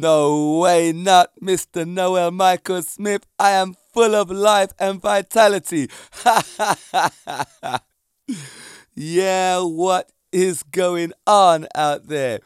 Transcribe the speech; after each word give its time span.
No 0.00 0.60
way, 0.60 0.92
not 0.92 1.30
Mr. 1.42 1.86
Noel 1.86 2.30
Michael 2.30 2.80
Smith. 2.80 3.26
I 3.38 3.50
am 3.50 3.74
full 3.92 4.14
of 4.14 4.30
life 4.30 4.70
and 4.78 4.98
vitality. 4.98 5.90
yeah, 8.94 9.58
what 9.60 10.10
is 10.32 10.62
going 10.62 11.12
on 11.26 11.66
out 11.74 12.06
there? 12.06 12.40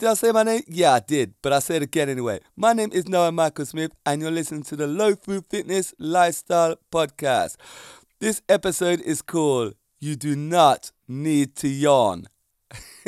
Did 0.00 0.08
I 0.08 0.14
say 0.14 0.32
my 0.32 0.42
name? 0.42 0.62
Yeah, 0.66 0.94
I 0.94 1.00
did, 1.00 1.34
but 1.42 1.52
I 1.52 1.60
said 1.60 1.76
it 1.76 1.84
again 1.84 2.08
anyway. 2.08 2.40
My 2.56 2.72
name 2.72 2.90
is 2.92 3.06
Noel 3.06 3.30
Michael 3.30 3.66
Smith, 3.66 3.92
and 4.04 4.20
you're 4.20 4.32
listening 4.32 4.64
to 4.64 4.74
the 4.74 4.88
Low 4.88 5.14
Food 5.14 5.44
Fitness 5.48 5.94
Lifestyle 6.00 6.74
Podcast. 6.90 7.54
This 8.18 8.42
episode 8.48 9.00
is 9.00 9.22
called 9.22 9.74
You 10.00 10.16
Do 10.16 10.34
Not 10.34 10.90
Need 11.06 11.54
to 11.56 11.68
Yawn. 11.68 12.26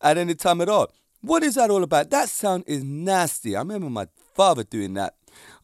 At 0.00 0.16
any 0.16 0.34
time 0.36 0.60
at 0.60 0.68
all. 0.68 0.92
What 1.22 1.42
is 1.42 1.56
that 1.56 1.70
all 1.70 1.82
about? 1.82 2.10
That 2.10 2.28
sound 2.28 2.64
is 2.66 2.82
nasty. 2.82 3.54
I 3.54 3.60
remember 3.60 3.90
my 3.90 4.08
father 4.34 4.64
doing 4.64 4.94
that 4.94 5.14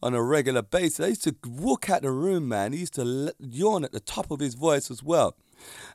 on 0.03 0.13
a 0.13 0.21
regular 0.21 0.61
basis. 0.61 0.99
I 0.99 1.07
used 1.07 1.23
to 1.23 1.35
walk 1.47 1.89
out 1.89 2.03
the 2.03 2.11
room, 2.11 2.47
man. 2.47 2.73
He 2.73 2.79
used 2.79 2.95
to 2.95 3.33
yawn 3.39 3.83
at 3.83 3.91
the 3.91 3.99
top 3.99 4.29
of 4.29 4.39
his 4.39 4.53
voice 4.53 4.91
as 4.91 5.01
well. 5.01 5.35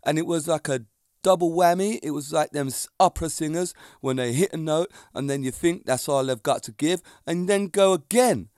And 0.05 0.19
it 0.19 0.27
was 0.27 0.49
like 0.49 0.69
a 0.69 0.85
double 1.23 1.53
whammy. 1.53 2.01
It 2.03 2.11
was 2.11 2.33
like 2.33 2.51
them 2.51 2.71
opera 2.99 3.31
singers 3.31 3.73
when 4.01 4.17
they 4.17 4.33
hit 4.33 4.53
a 4.53 4.57
note 4.57 4.91
and 5.15 5.31
then 5.31 5.43
you 5.43 5.53
think 5.53 5.87
that's 5.87 6.09
all 6.09 6.25
they've 6.25 6.43
got 6.43 6.63
to 6.65 6.73
give 6.73 7.01
and 7.27 7.49
then 7.49 7.69
go 7.69 7.93
again 7.93 8.49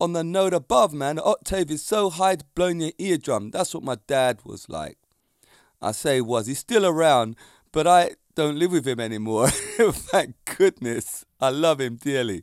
on 0.00 0.12
the 0.12 0.24
note 0.24 0.54
above, 0.54 0.92
man. 0.92 1.16
The 1.16 1.24
octave 1.24 1.70
is 1.70 1.84
so 1.84 2.10
high 2.10 2.32
it's 2.32 2.44
blowing 2.54 2.80
your 2.80 2.92
eardrum. 2.98 3.50
That's 3.50 3.74
what 3.74 3.82
my 3.82 3.96
dad 4.06 4.40
was 4.44 4.68
like. 4.68 4.98
I 5.82 5.92
say 5.92 6.20
was. 6.20 6.46
He's 6.46 6.58
still 6.58 6.86
around, 6.86 7.36
but 7.72 7.86
I 7.86 8.12
don't 8.34 8.58
live 8.58 8.72
with 8.72 8.86
him 8.86 9.00
anymore. 9.00 9.48
Thank 9.50 10.36
goodness. 10.56 11.24
I 11.40 11.50
love 11.50 11.80
him 11.80 11.96
dearly. 11.96 12.42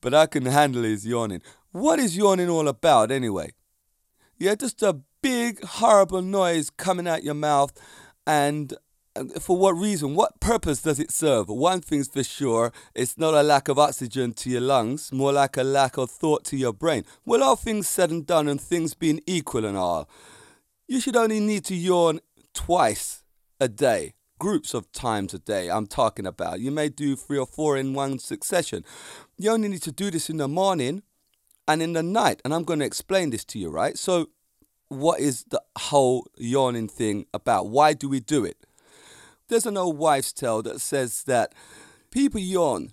But 0.00 0.14
I 0.14 0.26
can 0.26 0.46
handle 0.46 0.82
his 0.82 1.06
yawning. 1.06 1.42
What 1.72 1.98
is 1.98 2.16
yawning 2.16 2.48
all 2.48 2.68
about 2.68 3.10
anyway? 3.10 3.52
Yeah, 4.38 4.54
just 4.54 4.82
a 4.82 5.00
big, 5.22 5.62
horrible 5.64 6.22
noise 6.22 6.70
coming 6.70 7.08
out 7.08 7.24
your 7.24 7.34
mouth 7.34 7.72
and 8.26 8.74
for 9.40 9.56
what 9.56 9.76
reason? 9.76 10.14
What 10.14 10.40
purpose 10.40 10.82
does 10.82 10.98
it 10.98 11.10
serve? 11.10 11.48
One 11.48 11.80
thing's 11.80 12.08
for 12.08 12.24
sure, 12.24 12.72
it's 12.94 13.16
not 13.16 13.34
a 13.34 13.42
lack 13.42 13.68
of 13.68 13.78
oxygen 13.78 14.32
to 14.34 14.50
your 14.50 14.60
lungs, 14.60 15.12
more 15.12 15.32
like 15.32 15.56
a 15.56 15.62
lack 15.62 15.96
of 15.96 16.10
thought 16.10 16.44
to 16.46 16.56
your 16.56 16.72
brain. 16.72 17.04
Well, 17.24 17.42
all 17.42 17.56
things 17.56 17.88
said 17.88 18.10
and 18.10 18.26
done, 18.26 18.48
and 18.48 18.60
things 18.60 18.94
being 18.94 19.20
equal 19.26 19.64
and 19.64 19.76
all, 19.76 20.08
you 20.88 21.00
should 21.00 21.16
only 21.16 21.40
need 21.40 21.64
to 21.66 21.76
yawn 21.76 22.20
twice 22.52 23.22
a 23.60 23.68
day. 23.68 24.14
Groups 24.38 24.74
of 24.74 24.90
times 24.92 25.32
a 25.32 25.38
day, 25.38 25.70
I'm 25.70 25.86
talking 25.86 26.26
about. 26.26 26.60
You 26.60 26.70
may 26.70 26.88
do 26.88 27.14
three 27.14 27.38
or 27.38 27.46
four 27.46 27.76
in 27.76 27.94
one 27.94 28.18
succession. 28.18 28.84
You 29.38 29.50
only 29.50 29.68
need 29.68 29.82
to 29.82 29.92
do 29.92 30.10
this 30.10 30.28
in 30.28 30.38
the 30.38 30.48
morning 30.48 31.02
and 31.68 31.80
in 31.80 31.92
the 31.92 32.02
night. 32.02 32.42
And 32.44 32.52
I'm 32.52 32.64
going 32.64 32.80
to 32.80 32.84
explain 32.84 33.30
this 33.30 33.44
to 33.46 33.58
you, 33.58 33.70
right? 33.70 33.96
So, 33.96 34.30
what 34.88 35.20
is 35.20 35.44
the 35.44 35.62
whole 35.78 36.26
yawning 36.36 36.88
thing 36.88 37.26
about? 37.32 37.68
Why 37.68 37.94
do 37.94 38.08
we 38.08 38.20
do 38.20 38.44
it? 38.44 38.56
There's 39.48 39.66
an 39.66 39.76
old 39.76 39.98
wives' 39.98 40.32
tale 40.32 40.62
that 40.62 40.80
says 40.80 41.22
that 41.24 41.54
people 42.10 42.40
yawn 42.40 42.92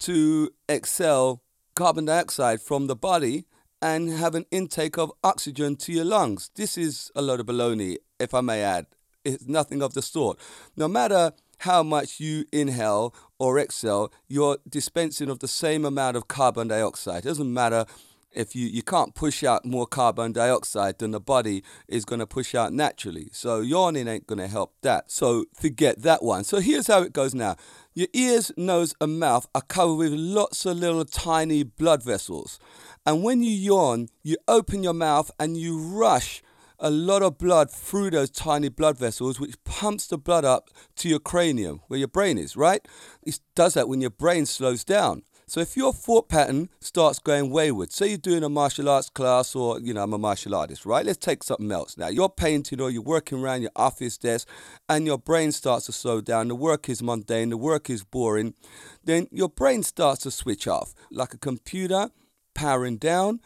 to 0.00 0.50
exhale 0.68 1.42
carbon 1.74 2.06
dioxide 2.06 2.60
from 2.60 2.86
the 2.86 2.96
body 2.96 3.44
and 3.82 4.10
have 4.10 4.34
an 4.34 4.46
intake 4.50 4.98
of 4.98 5.12
oxygen 5.24 5.76
to 5.76 5.92
your 5.92 6.04
lungs. 6.04 6.50
This 6.54 6.76
is 6.76 7.10
a 7.14 7.22
load 7.22 7.40
of 7.40 7.46
baloney, 7.46 7.96
if 8.18 8.34
I 8.34 8.40
may 8.40 8.62
add. 8.62 8.86
It's 9.24 9.46
nothing 9.46 9.82
of 9.82 9.94
the 9.94 10.02
sort. 10.02 10.38
No 10.76 10.88
matter 10.88 11.32
how 11.58 11.82
much 11.82 12.20
you 12.20 12.44
inhale 12.52 13.14
or 13.38 13.58
exhale, 13.58 14.12
you're 14.28 14.58
dispensing 14.68 15.28
of 15.28 15.40
the 15.40 15.48
same 15.48 15.84
amount 15.84 16.16
of 16.16 16.28
carbon 16.28 16.68
dioxide. 16.68 17.24
It 17.24 17.28
doesn't 17.28 17.52
matter 17.52 17.84
if 18.32 18.54
you, 18.54 18.66
you 18.66 18.82
can't 18.82 19.14
push 19.14 19.42
out 19.42 19.64
more 19.64 19.86
carbon 19.86 20.32
dioxide 20.32 20.98
than 20.98 21.10
the 21.10 21.20
body 21.20 21.62
is 21.88 22.04
going 22.04 22.20
to 22.20 22.26
push 22.26 22.54
out 22.54 22.72
naturally. 22.72 23.28
So 23.32 23.60
yawning 23.60 24.08
ain't 24.08 24.26
going 24.26 24.38
to 24.38 24.48
help 24.48 24.74
that. 24.82 25.10
So 25.10 25.46
forget 25.54 26.02
that 26.02 26.22
one. 26.22 26.44
So 26.44 26.60
here's 26.60 26.86
how 26.86 27.02
it 27.02 27.12
goes 27.12 27.34
now. 27.34 27.56
Your 27.94 28.08
ears, 28.12 28.52
nose, 28.56 28.94
and 29.00 29.18
mouth 29.18 29.48
are 29.54 29.62
covered 29.62 29.96
with 29.96 30.12
lots 30.12 30.64
of 30.64 30.78
little 30.78 31.04
tiny 31.04 31.62
blood 31.64 32.04
vessels. 32.04 32.58
And 33.04 33.22
when 33.24 33.42
you 33.42 33.50
yawn, 33.50 34.08
you 34.22 34.36
open 34.46 34.82
your 34.82 34.94
mouth 34.94 35.30
and 35.38 35.56
you 35.56 35.78
rush 35.78 36.42
a 36.80 36.90
lot 36.90 37.22
of 37.22 37.38
blood 37.38 37.70
through 37.70 38.10
those 38.10 38.30
tiny 38.30 38.68
blood 38.68 38.98
vessels, 38.98 39.38
which 39.38 39.62
pumps 39.64 40.06
the 40.06 40.18
blood 40.18 40.44
up 40.44 40.70
to 40.96 41.08
your 41.08 41.20
cranium, 41.20 41.80
where 41.88 41.98
your 41.98 42.08
brain 42.08 42.38
is, 42.38 42.56
right? 42.56 42.86
It 43.22 43.38
does 43.54 43.74
that 43.74 43.88
when 43.88 44.00
your 44.00 44.10
brain 44.10 44.46
slows 44.46 44.82
down. 44.82 45.22
So 45.46 45.58
if 45.58 45.76
your 45.76 45.92
thought 45.92 46.28
pattern 46.28 46.68
starts 46.78 47.18
going 47.18 47.50
wayward, 47.50 47.90
say 47.90 48.06
you're 48.06 48.18
doing 48.18 48.44
a 48.44 48.48
martial 48.48 48.88
arts 48.88 49.10
class 49.10 49.56
or, 49.56 49.80
you 49.80 49.92
know, 49.92 50.04
I'm 50.04 50.12
a 50.12 50.18
martial 50.18 50.54
artist, 50.54 50.86
right? 50.86 51.04
Let's 51.04 51.18
take 51.18 51.42
something 51.42 51.72
else 51.72 51.98
now. 51.98 52.06
You're 52.06 52.28
painting 52.28 52.80
or 52.80 52.88
you're 52.88 53.02
working 53.02 53.40
around 53.40 53.62
your 53.62 53.72
office 53.74 54.16
desk 54.16 54.46
and 54.88 55.06
your 55.06 55.18
brain 55.18 55.50
starts 55.50 55.86
to 55.86 55.92
slow 55.92 56.20
down. 56.20 56.46
The 56.46 56.54
work 56.54 56.88
is 56.88 57.02
mundane, 57.02 57.50
the 57.50 57.56
work 57.56 57.90
is 57.90 58.04
boring. 58.04 58.54
Then 59.02 59.26
your 59.32 59.48
brain 59.48 59.82
starts 59.82 60.22
to 60.22 60.30
switch 60.30 60.68
off 60.68 60.94
like 61.10 61.34
a 61.34 61.38
computer 61.38 62.10
powering 62.54 62.98
down. 62.98 63.40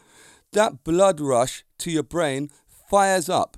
That 0.53 0.85
blood 0.85 1.21
rush 1.21 1.65
to 1.79 1.91
your 1.91 2.03
brain 2.03 2.51
fires 2.89 3.29
up 3.29 3.57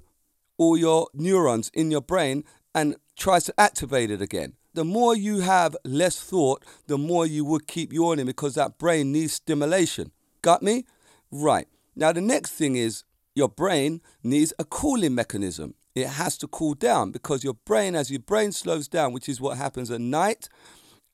all 0.59 0.77
your 0.77 1.09
neurons 1.15 1.71
in 1.75 1.91
your 1.91 2.01
brain 2.01 2.45
and 2.75 2.97
tries 3.17 3.45
to 3.45 3.55
activate 3.59 4.11
it 4.11 4.23
again 4.23 4.55
the 4.77 4.85
more 4.85 5.17
you 5.17 5.41
have 5.41 5.75
less 5.85 6.21
thought, 6.21 6.63
the 6.87 6.99
more 6.99 7.27
you 7.27 7.47
would 7.47 7.67
keep 7.67 7.93
yawning 7.93 8.27
because 8.27 8.55
that 8.55 8.79
brain 8.79 9.11
needs 9.11 9.33
stimulation. 9.33 10.13
Got 10.43 10.63
me? 10.63 10.85
Right. 11.33 11.67
Now, 11.97 12.13
the 12.13 12.21
next 12.21 12.53
thing 12.53 12.77
is 12.77 13.03
your 13.35 13.49
brain 13.49 14.03
needs 14.23 14.53
a 14.59 14.65
cooling 14.65 15.15
mechanism. 15.15 15.75
It 15.95 16.09
has 16.09 16.37
to 16.39 16.47
cool 16.47 16.75
down 16.75 17.11
because 17.11 17.43
your 17.43 17.55
brain, 17.55 17.95
as 17.95 18.11
your 18.11 18.21
brain 18.21 18.53
slows 18.53 18.87
down, 18.87 19.15
which 19.15 19.31
is 19.31 19.41
what 19.41 19.57
happens 19.57 19.91
at 19.91 20.03
night 20.03 20.51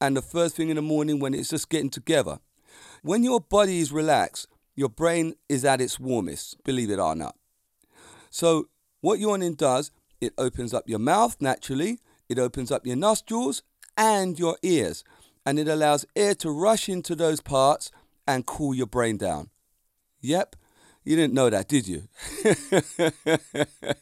and 0.00 0.16
the 0.16 0.22
first 0.22 0.56
thing 0.56 0.68
in 0.68 0.76
the 0.76 0.82
morning 0.82 1.20
when 1.20 1.32
it's 1.32 1.50
just 1.50 1.70
getting 1.70 1.90
together. 1.90 2.40
When 3.02 3.22
your 3.22 3.40
body 3.40 3.78
is 3.78 3.92
relaxed, 3.92 4.48
your 4.74 4.88
brain 4.88 5.34
is 5.48 5.64
at 5.64 5.80
its 5.80 6.00
warmest, 6.00 6.56
believe 6.64 6.90
it 6.90 6.98
or 6.98 7.14
not. 7.14 7.36
So, 8.32 8.68
what 9.00 9.20
yawning 9.20 9.54
does, 9.54 9.92
it 10.20 10.32
opens 10.36 10.74
up 10.74 10.88
your 10.88 10.98
mouth 10.98 11.36
naturally 11.40 12.00
it 12.32 12.38
opens 12.38 12.72
up 12.72 12.86
your 12.86 12.96
nostrils 12.96 13.62
and 13.94 14.38
your 14.38 14.56
ears, 14.62 15.04
and 15.44 15.58
it 15.58 15.68
allows 15.68 16.06
air 16.16 16.34
to 16.36 16.50
rush 16.50 16.88
into 16.88 17.14
those 17.14 17.42
parts 17.42 17.90
and 18.26 18.46
cool 18.46 18.74
your 18.74 18.86
brain 18.86 19.18
down. 19.18 19.50
Yep, 20.22 20.56
you 21.04 21.14
didn't 21.14 21.34
know 21.34 21.50
that, 21.50 21.68
did 21.68 21.86
you? 21.86 22.04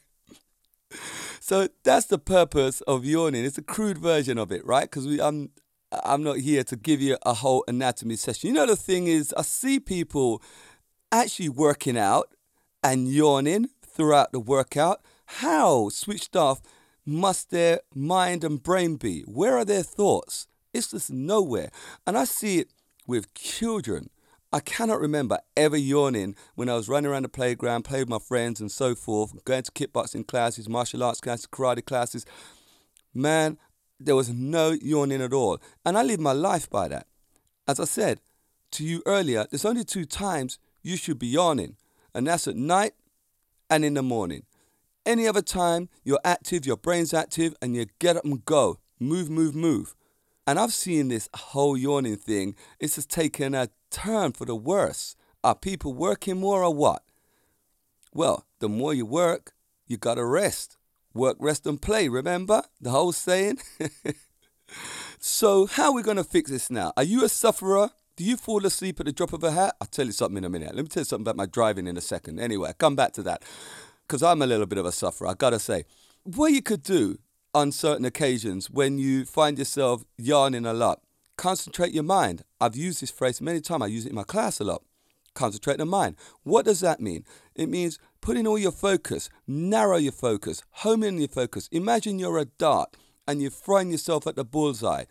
so 1.40 1.66
that's 1.82 2.06
the 2.06 2.18
purpose 2.18 2.82
of 2.82 3.04
yawning. 3.04 3.44
It's 3.44 3.58
a 3.58 3.62
crude 3.62 3.98
version 3.98 4.38
of 4.38 4.52
it, 4.52 4.64
right? 4.64 4.88
Because 4.88 5.06
I'm 5.18 5.50
I'm 6.04 6.22
not 6.22 6.36
here 6.36 6.62
to 6.62 6.76
give 6.76 7.00
you 7.00 7.16
a 7.26 7.34
whole 7.34 7.64
anatomy 7.66 8.14
session. 8.14 8.46
You 8.46 8.54
know 8.54 8.66
the 8.66 8.76
thing 8.76 9.08
is, 9.08 9.34
I 9.36 9.42
see 9.42 9.80
people 9.80 10.40
actually 11.10 11.48
working 11.48 11.98
out 11.98 12.28
and 12.84 13.08
yawning 13.08 13.70
throughout 14.00 14.32
the 14.32 14.40
workout. 14.40 15.02
How 15.26 15.90
switched 15.90 16.34
off 16.34 16.62
must 17.04 17.50
their 17.50 17.80
mind 17.94 18.42
and 18.44 18.62
brain 18.62 18.96
be? 18.96 19.20
Where 19.26 19.58
are 19.58 19.64
their 19.66 19.82
thoughts? 19.82 20.46
It's 20.72 20.92
just 20.92 21.10
nowhere. 21.10 21.70
And 22.06 22.16
I 22.16 22.24
see 22.24 22.60
it 22.60 22.70
with 23.06 23.34
children. 23.34 24.08
I 24.54 24.60
cannot 24.60 25.00
remember 25.00 25.38
ever 25.54 25.76
yawning 25.76 26.34
when 26.54 26.70
I 26.70 26.76
was 26.76 26.88
running 26.88 27.10
around 27.10 27.24
the 27.24 27.28
playground, 27.28 27.82
playing 27.82 28.04
with 28.04 28.08
my 28.08 28.18
friends 28.18 28.58
and 28.58 28.72
so 28.72 28.94
forth, 28.94 29.44
going 29.44 29.64
to 29.64 29.72
kickboxing 29.72 30.26
classes, 30.26 30.66
martial 30.66 31.02
arts 31.02 31.20
classes, 31.20 31.46
karate 31.46 31.84
classes. 31.84 32.24
Man, 33.12 33.58
there 33.98 34.16
was 34.16 34.30
no 34.30 34.70
yawning 34.70 35.20
at 35.20 35.34
all. 35.34 35.58
And 35.84 35.98
I 35.98 36.02
live 36.02 36.20
my 36.20 36.32
life 36.32 36.70
by 36.70 36.88
that. 36.88 37.06
As 37.68 37.78
I 37.78 37.84
said 37.84 38.20
to 38.70 38.82
you 38.82 39.02
earlier, 39.04 39.46
there's 39.50 39.66
only 39.66 39.84
two 39.84 40.06
times 40.06 40.58
you 40.82 40.96
should 40.96 41.18
be 41.18 41.26
yawning, 41.26 41.76
and 42.14 42.26
that's 42.26 42.48
at 42.48 42.56
night 42.56 42.94
and 43.70 43.84
in 43.84 43.94
the 43.94 44.02
morning. 44.02 44.42
Any 45.06 45.26
other 45.26 45.42
time 45.42 45.88
you're 46.04 46.20
active, 46.24 46.66
your 46.66 46.76
brain's 46.76 47.14
active, 47.14 47.54
and 47.62 47.74
you 47.74 47.86
get 47.98 48.16
up 48.16 48.24
and 48.24 48.44
go. 48.44 48.78
Move, 48.98 49.30
move, 49.30 49.54
move. 49.54 49.94
And 50.46 50.58
I've 50.58 50.74
seen 50.74 51.08
this 51.08 51.28
whole 51.32 51.76
yawning 51.76 52.16
thing, 52.16 52.56
it's 52.78 52.96
just 52.96 53.08
taken 53.08 53.54
a 53.54 53.68
turn 53.90 54.32
for 54.32 54.44
the 54.44 54.54
worse. 54.54 55.16
Are 55.42 55.54
people 55.54 55.94
working 55.94 56.38
more 56.38 56.62
or 56.62 56.74
what? 56.74 57.02
Well, 58.12 58.44
the 58.58 58.68
more 58.68 58.92
you 58.92 59.06
work, 59.06 59.52
you 59.86 59.96
gotta 59.96 60.24
rest. 60.24 60.76
Work, 61.14 61.36
rest, 61.40 61.66
and 61.66 61.80
play, 61.80 62.08
remember? 62.08 62.62
The 62.80 62.90
whole 62.90 63.12
saying? 63.12 63.58
so, 65.18 65.66
how 65.66 65.86
are 65.86 65.94
we 65.94 66.02
gonna 66.02 66.24
fix 66.24 66.50
this 66.50 66.70
now? 66.70 66.92
Are 66.96 67.04
you 67.04 67.24
a 67.24 67.28
sufferer? 67.28 67.90
Do 68.20 68.26
you 68.26 68.36
fall 68.36 68.66
asleep 68.66 69.00
at 69.00 69.06
the 69.06 69.12
drop 69.12 69.32
of 69.32 69.42
a 69.44 69.50
hat? 69.50 69.76
I'll 69.80 69.86
tell 69.86 70.04
you 70.04 70.12
something 70.12 70.36
in 70.36 70.44
a 70.44 70.50
minute. 70.50 70.74
Let 70.74 70.82
me 70.82 70.88
tell 70.90 71.00
you 71.00 71.06
something 71.06 71.22
about 71.22 71.36
my 71.36 71.46
driving 71.46 71.86
in 71.86 71.96
a 71.96 72.02
second. 72.02 72.38
Anyway, 72.38 72.70
come 72.76 72.94
back 72.94 73.14
to 73.14 73.22
that 73.22 73.42
because 74.06 74.22
I'm 74.22 74.42
a 74.42 74.46
little 74.46 74.66
bit 74.66 74.76
of 74.76 74.84
a 74.84 74.92
sufferer, 74.92 75.28
I 75.28 75.32
gotta 75.32 75.58
say. 75.58 75.84
What 76.24 76.52
you 76.52 76.60
could 76.60 76.82
do 76.82 77.16
on 77.54 77.72
certain 77.72 78.04
occasions 78.04 78.68
when 78.68 78.98
you 78.98 79.24
find 79.24 79.58
yourself 79.58 80.04
yarning 80.18 80.66
a 80.66 80.74
lot. 80.74 81.00
Concentrate 81.38 81.94
your 81.94 82.02
mind. 82.02 82.42
I've 82.60 82.76
used 82.76 83.00
this 83.00 83.10
phrase 83.10 83.40
many 83.40 83.62
times. 83.62 83.84
I 83.84 83.86
use 83.86 84.04
it 84.04 84.10
in 84.10 84.16
my 84.16 84.24
class 84.24 84.60
a 84.60 84.64
lot. 84.64 84.82
Concentrate 85.32 85.78
the 85.78 85.86
mind. 85.86 86.16
What 86.42 86.66
does 86.66 86.80
that 86.80 87.00
mean? 87.00 87.24
It 87.54 87.70
means 87.70 87.98
putting 88.20 88.46
all 88.46 88.58
your 88.58 88.70
focus, 88.70 89.30
narrow 89.46 89.96
your 89.96 90.12
focus, 90.12 90.62
home 90.72 91.02
in 91.02 91.16
your 91.16 91.28
focus. 91.28 91.70
Imagine 91.72 92.18
you're 92.18 92.36
a 92.36 92.44
dart 92.44 92.98
and 93.26 93.40
you're 93.40 93.50
throwing 93.50 93.90
yourself 93.90 94.26
at 94.26 94.36
the 94.36 94.44
bullseye. 94.44 95.04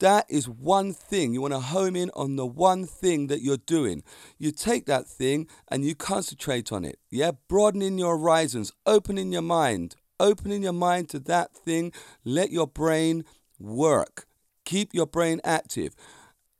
That 0.00 0.26
is 0.28 0.48
one 0.48 0.92
thing. 0.92 1.32
You 1.32 1.40
want 1.40 1.54
to 1.54 1.60
home 1.60 1.96
in 1.96 2.10
on 2.14 2.36
the 2.36 2.46
one 2.46 2.84
thing 2.84 3.28
that 3.28 3.40
you're 3.40 3.56
doing. 3.56 4.02
You 4.38 4.50
take 4.50 4.84
that 4.86 5.06
thing 5.06 5.48
and 5.68 5.84
you 5.84 5.94
concentrate 5.94 6.70
on 6.70 6.84
it. 6.84 6.98
Yeah, 7.10 7.32
broadening 7.48 7.98
your 7.98 8.18
horizons, 8.18 8.72
opening 8.84 9.32
your 9.32 9.42
mind, 9.42 9.96
opening 10.20 10.62
your 10.62 10.74
mind 10.74 11.08
to 11.10 11.18
that 11.20 11.54
thing. 11.54 11.92
Let 12.24 12.50
your 12.50 12.66
brain 12.66 13.24
work. 13.58 14.26
Keep 14.66 14.92
your 14.92 15.06
brain 15.06 15.40
active. 15.44 15.94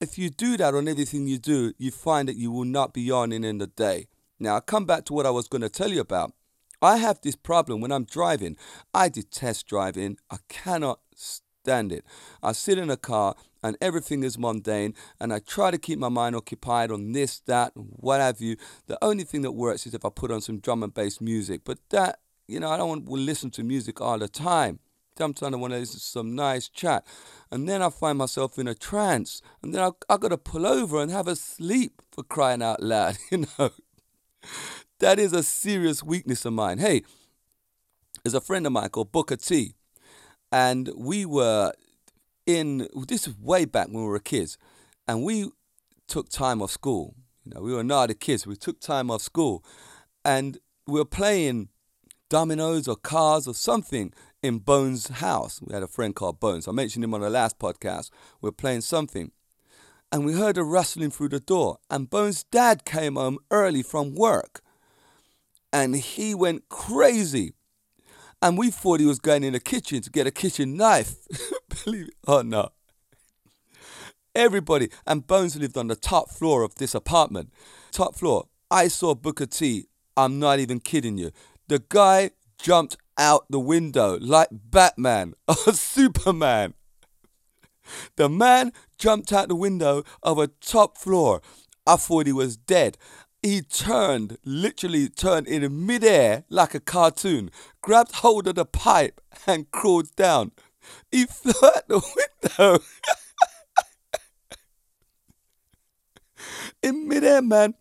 If 0.00 0.18
you 0.18 0.30
do 0.30 0.56
that 0.56 0.74
on 0.74 0.88
everything 0.88 1.26
you 1.26 1.38
do, 1.38 1.72
you 1.76 1.90
find 1.90 2.28
that 2.28 2.36
you 2.36 2.50
will 2.50 2.64
not 2.64 2.94
be 2.94 3.02
yawning 3.02 3.44
in 3.44 3.58
the 3.58 3.66
day. 3.66 4.06
Now, 4.38 4.60
come 4.60 4.86
back 4.86 5.04
to 5.06 5.12
what 5.12 5.26
I 5.26 5.30
was 5.30 5.48
going 5.48 5.62
to 5.62 5.68
tell 5.68 5.90
you 5.90 6.00
about. 6.00 6.32
I 6.82 6.98
have 6.98 7.20
this 7.22 7.36
problem 7.36 7.80
when 7.80 7.90
I'm 7.92 8.04
driving. 8.04 8.56
I 8.92 9.08
detest 9.08 9.66
driving. 9.66 10.18
I 10.30 10.36
cannot 10.48 11.00
it. 11.66 12.04
I 12.42 12.52
sit 12.52 12.78
in 12.78 12.90
a 12.90 12.96
car 12.96 13.34
and 13.62 13.76
everything 13.80 14.22
is 14.22 14.38
mundane 14.38 14.94
and 15.20 15.32
I 15.32 15.40
try 15.40 15.70
to 15.70 15.78
keep 15.78 15.98
my 15.98 16.08
mind 16.08 16.36
occupied 16.36 16.90
on 16.90 17.12
this, 17.12 17.40
that, 17.40 17.72
what 17.74 18.20
have 18.20 18.40
you. 18.40 18.56
The 18.86 18.98
only 19.02 19.24
thing 19.24 19.42
that 19.42 19.52
works 19.52 19.86
is 19.86 19.94
if 19.94 20.04
I 20.04 20.10
put 20.10 20.30
on 20.30 20.40
some 20.40 20.58
drum 20.58 20.82
and 20.82 20.94
bass 20.94 21.20
music. 21.20 21.62
But 21.64 21.78
that, 21.90 22.20
you 22.46 22.60
know, 22.60 22.70
I 22.70 22.76
don't 22.76 22.88
want 22.88 23.06
to 23.06 23.12
listen 23.12 23.50
to 23.52 23.64
music 23.64 24.00
all 24.00 24.18
the 24.18 24.28
time. 24.28 24.78
Sometimes 25.18 25.54
I 25.54 25.56
want 25.56 25.72
to 25.72 25.78
listen 25.78 25.98
to 25.98 26.04
some 26.04 26.34
nice 26.34 26.68
chat. 26.68 27.06
And 27.50 27.68
then 27.68 27.80
I 27.80 27.88
find 27.88 28.18
myself 28.18 28.58
in 28.58 28.68
a 28.68 28.74
trance. 28.74 29.40
And 29.62 29.74
then 29.74 29.82
I, 29.82 29.90
I 30.12 30.18
got 30.18 30.28
to 30.28 30.38
pull 30.38 30.66
over 30.66 31.00
and 31.00 31.10
have 31.10 31.26
a 31.26 31.36
sleep 31.36 32.02
for 32.12 32.22
crying 32.22 32.62
out 32.62 32.82
loud, 32.82 33.16
you 33.30 33.46
know. 33.58 33.70
That 34.98 35.18
is 35.18 35.32
a 35.32 35.42
serious 35.42 36.02
weakness 36.02 36.44
of 36.44 36.52
mine. 36.52 36.78
Hey, 36.78 37.02
there's 38.22 38.34
a 38.34 38.40
friend 38.40 38.66
of 38.66 38.72
mine 38.72 38.88
called 38.88 39.12
Booker 39.12 39.36
T. 39.36 39.74
And 40.52 40.90
we 40.96 41.26
were 41.26 41.72
in, 42.46 42.88
this 43.08 43.26
was 43.26 43.36
way 43.38 43.64
back 43.64 43.88
when 43.88 44.02
we 44.04 44.08
were 44.08 44.18
kids. 44.18 44.58
And 45.08 45.24
we 45.24 45.50
took 46.06 46.28
time 46.28 46.62
off 46.62 46.70
school. 46.70 47.14
You 47.44 47.52
know, 47.54 47.60
we 47.60 47.72
were 47.72 47.84
not 47.84 48.18
kids. 48.20 48.46
We 48.46 48.56
took 48.56 48.80
time 48.80 49.10
off 49.10 49.22
school. 49.22 49.64
And 50.24 50.58
we 50.86 50.98
were 51.00 51.04
playing 51.04 51.68
dominoes 52.28 52.88
or 52.88 52.96
cars 52.96 53.46
or 53.46 53.54
something 53.54 54.12
in 54.42 54.58
Bones' 54.58 55.08
house. 55.08 55.60
We 55.62 55.74
had 55.74 55.82
a 55.82 55.88
friend 55.88 56.14
called 56.14 56.40
Bones. 56.40 56.68
I 56.68 56.72
mentioned 56.72 57.04
him 57.04 57.14
on 57.14 57.20
the 57.20 57.30
last 57.30 57.58
podcast. 57.58 58.10
We 58.40 58.48
were 58.48 58.52
playing 58.52 58.82
something. 58.82 59.32
And 60.12 60.24
we 60.24 60.34
heard 60.34 60.56
a 60.56 60.62
rustling 60.62 61.10
through 61.10 61.30
the 61.30 61.40
door. 61.40 61.78
And 61.90 62.08
Bones' 62.08 62.44
dad 62.44 62.84
came 62.84 63.16
home 63.16 63.38
early 63.50 63.82
from 63.82 64.14
work. 64.14 64.62
And 65.72 65.96
he 65.96 66.34
went 66.34 66.68
crazy. 66.68 67.54
And 68.42 68.58
we 68.58 68.70
thought 68.70 69.00
he 69.00 69.06
was 69.06 69.18
going 69.18 69.44
in 69.44 69.54
the 69.54 69.60
kitchen 69.60 70.02
to 70.02 70.10
get 70.10 70.26
a 70.26 70.30
kitchen 70.30 70.76
knife. 70.76 71.16
Believe 71.84 72.08
it 72.08 72.14
or 72.26 72.44
not. 72.44 72.72
Everybody. 74.34 74.90
And 75.06 75.26
Bones 75.26 75.56
lived 75.56 75.78
on 75.78 75.88
the 75.88 75.96
top 75.96 76.30
floor 76.30 76.62
of 76.62 76.74
this 76.74 76.94
apartment. 76.94 77.52
Top 77.90 78.14
floor. 78.14 78.48
I 78.70 78.88
saw 78.88 79.14
Booker 79.14 79.46
T. 79.46 79.86
I'm 80.16 80.38
not 80.38 80.58
even 80.58 80.80
kidding 80.80 81.16
you. 81.18 81.30
The 81.68 81.82
guy 81.88 82.30
jumped 82.58 82.96
out 83.18 83.46
the 83.48 83.60
window 83.60 84.18
like 84.20 84.48
Batman 84.50 85.34
or 85.48 85.72
Superman. 85.72 86.74
The 88.16 88.28
man 88.28 88.72
jumped 88.98 89.32
out 89.32 89.48
the 89.48 89.54
window 89.54 90.02
of 90.22 90.38
a 90.38 90.48
top 90.48 90.98
floor. 90.98 91.40
I 91.86 91.96
thought 91.96 92.26
he 92.26 92.32
was 92.32 92.56
dead. 92.56 92.98
He 93.46 93.62
turned, 93.62 94.38
literally 94.44 95.08
turned 95.08 95.46
in 95.46 95.86
midair 95.86 96.42
like 96.48 96.74
a 96.74 96.80
cartoon, 96.80 97.52
grabbed 97.80 98.16
hold 98.16 98.48
of 98.48 98.56
the 98.56 98.64
pipe 98.64 99.20
and 99.46 99.70
crawled 99.70 100.16
down. 100.16 100.50
He 101.12 101.26
flew 101.26 101.52
out 101.62 101.86
the 101.86 102.02
window. 102.58 102.78
in 106.82 107.06
midair, 107.06 107.40
man. 107.40 107.74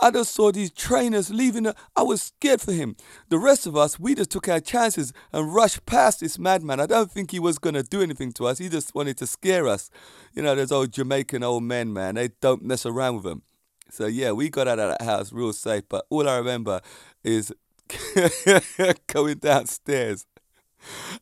I 0.00 0.10
just 0.10 0.34
saw 0.34 0.50
these 0.50 0.72
trainers 0.72 1.30
leaving. 1.30 1.72
I 1.94 2.02
was 2.02 2.22
scared 2.22 2.60
for 2.60 2.72
him. 2.72 2.96
The 3.28 3.38
rest 3.38 3.64
of 3.64 3.76
us, 3.76 4.00
we 4.00 4.16
just 4.16 4.32
took 4.32 4.48
our 4.48 4.58
chances 4.58 5.12
and 5.32 5.54
rushed 5.54 5.86
past 5.86 6.18
this 6.18 6.36
madman. 6.36 6.80
I 6.80 6.86
don't 6.86 7.12
think 7.12 7.30
he 7.30 7.38
was 7.38 7.58
going 7.58 7.74
to 7.74 7.84
do 7.84 8.02
anything 8.02 8.32
to 8.32 8.48
us. 8.48 8.58
He 8.58 8.68
just 8.68 8.92
wanted 8.92 9.18
to 9.18 9.28
scare 9.28 9.68
us. 9.68 9.88
You 10.34 10.42
know, 10.42 10.56
those 10.56 10.72
old 10.72 10.92
Jamaican 10.92 11.44
old 11.44 11.62
men, 11.62 11.92
man. 11.92 12.16
They 12.16 12.30
don't 12.40 12.64
mess 12.64 12.84
around 12.84 13.14
with 13.14 13.24
them. 13.24 13.42
So, 13.92 14.06
yeah, 14.06 14.32
we 14.32 14.48
got 14.48 14.68
out 14.68 14.78
of 14.78 14.96
that 14.96 15.04
house 15.04 15.34
real 15.34 15.52
safe. 15.52 15.84
But 15.86 16.06
all 16.08 16.26
I 16.26 16.38
remember 16.38 16.80
is 17.22 17.52
going 19.06 19.36
downstairs 19.36 20.26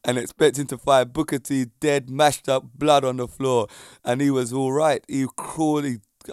and 0.04 0.16
expecting 0.16 0.68
to 0.68 0.78
find 0.78 1.12
Booker 1.12 1.40
T 1.40 1.66
dead, 1.80 2.08
mashed 2.08 2.48
up, 2.48 2.64
blood 2.72 3.04
on 3.04 3.16
the 3.16 3.26
floor. 3.26 3.66
And 4.04 4.20
he 4.20 4.30
was 4.30 4.52
all 4.52 4.70
right. 4.70 5.04
He 5.08 5.26
crawled, 5.36 5.84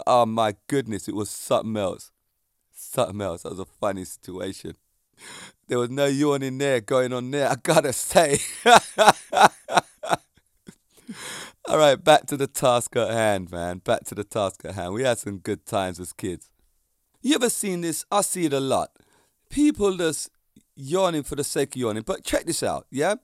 oh 0.06 0.28
my 0.28 0.56
goodness, 0.68 1.08
it 1.08 1.16
was 1.16 1.32
something 1.32 1.76
else. 1.76 2.12
Something 2.72 3.20
else. 3.20 3.42
That 3.42 3.50
was 3.50 3.60
a 3.60 3.66
funny 3.66 4.06
situation. 4.06 4.76
There 5.68 5.80
was 5.80 5.90
no 5.90 6.06
yawning 6.06 6.60
there 6.60 6.82
going 6.82 7.14
on 7.14 7.32
there, 7.32 7.50
I 7.50 7.56
gotta 7.56 7.94
say. 7.94 8.38
All 11.68 11.78
right, 11.78 12.02
back 12.02 12.26
to 12.28 12.38
the 12.38 12.48
task 12.48 12.96
at 12.96 13.10
hand, 13.12 13.52
man. 13.52 13.80
Back 13.80 14.06
to 14.06 14.16
the 14.16 14.24
task 14.24 14.62
at 14.64 14.76
hand. 14.76 14.94
We 14.94 15.04
had 15.04 15.18
some 15.18 15.40
good 15.40 15.66
times 15.66 16.00
as 16.00 16.14
kids. 16.14 16.50
You 17.22 17.36
ever 17.36 17.50
seen 17.50 17.82
this? 17.82 18.06
I 18.10 18.22
see 18.22 18.46
it 18.46 18.54
a 18.54 18.62
lot. 18.62 18.92
People 19.50 19.98
just 19.98 20.30
yawning 20.78 21.24
for 21.24 21.36
the 21.36 21.44
sake 21.44 21.76
of 21.76 21.82
yawning. 21.82 22.04
But 22.04 22.24
check 22.24 22.46
this 22.46 22.64
out, 22.64 22.88
yeah? 22.90 23.16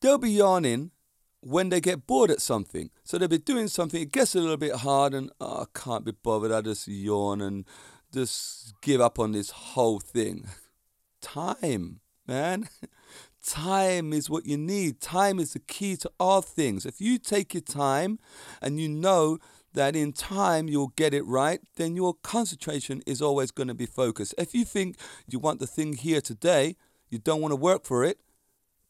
They'll 0.00 0.16
be 0.16 0.30
yawning 0.30 0.92
when 1.40 1.68
they 1.68 1.82
get 1.82 2.06
bored 2.06 2.30
at 2.30 2.40
something. 2.40 2.88
So 3.04 3.18
they'll 3.18 3.28
be 3.28 3.36
doing 3.36 3.68
something, 3.68 4.00
it 4.00 4.12
gets 4.12 4.34
a 4.34 4.40
little 4.40 4.56
bit 4.56 4.76
hard, 4.76 5.12
and 5.12 5.30
oh, 5.42 5.64
I 5.64 5.78
can't 5.78 6.06
be 6.06 6.12
bothered. 6.12 6.52
I 6.52 6.62
just 6.62 6.88
yawn 6.88 7.42
and 7.42 7.66
just 8.14 8.72
give 8.80 9.02
up 9.02 9.18
on 9.18 9.32
this 9.32 9.50
whole 9.50 10.00
thing. 10.00 10.46
Time, 11.20 12.00
man. 12.26 12.70
Time 13.46 14.12
is 14.12 14.28
what 14.28 14.46
you 14.46 14.56
need. 14.56 15.00
Time 15.00 15.38
is 15.38 15.52
the 15.54 15.60
key 15.60 15.96
to 15.96 16.10
all 16.20 16.42
things. 16.42 16.84
If 16.84 17.00
you 17.00 17.18
take 17.18 17.54
your 17.54 17.62
time 17.62 18.18
and 18.60 18.78
you 18.78 18.88
know 18.88 19.38
that 19.72 19.96
in 19.96 20.12
time 20.12 20.68
you'll 20.68 20.92
get 20.96 21.14
it 21.14 21.24
right, 21.24 21.60
then 21.76 21.96
your 21.96 22.14
concentration 22.14 23.02
is 23.06 23.22
always 23.22 23.50
going 23.50 23.68
to 23.68 23.74
be 23.74 23.86
focused. 23.86 24.34
If 24.36 24.54
you 24.54 24.64
think 24.64 24.96
you 25.26 25.38
want 25.38 25.60
the 25.60 25.66
thing 25.66 25.94
here 25.94 26.20
today, 26.20 26.76
you 27.08 27.18
don't 27.18 27.40
want 27.40 27.52
to 27.52 27.56
work 27.56 27.84
for 27.84 28.04
it, 28.04 28.18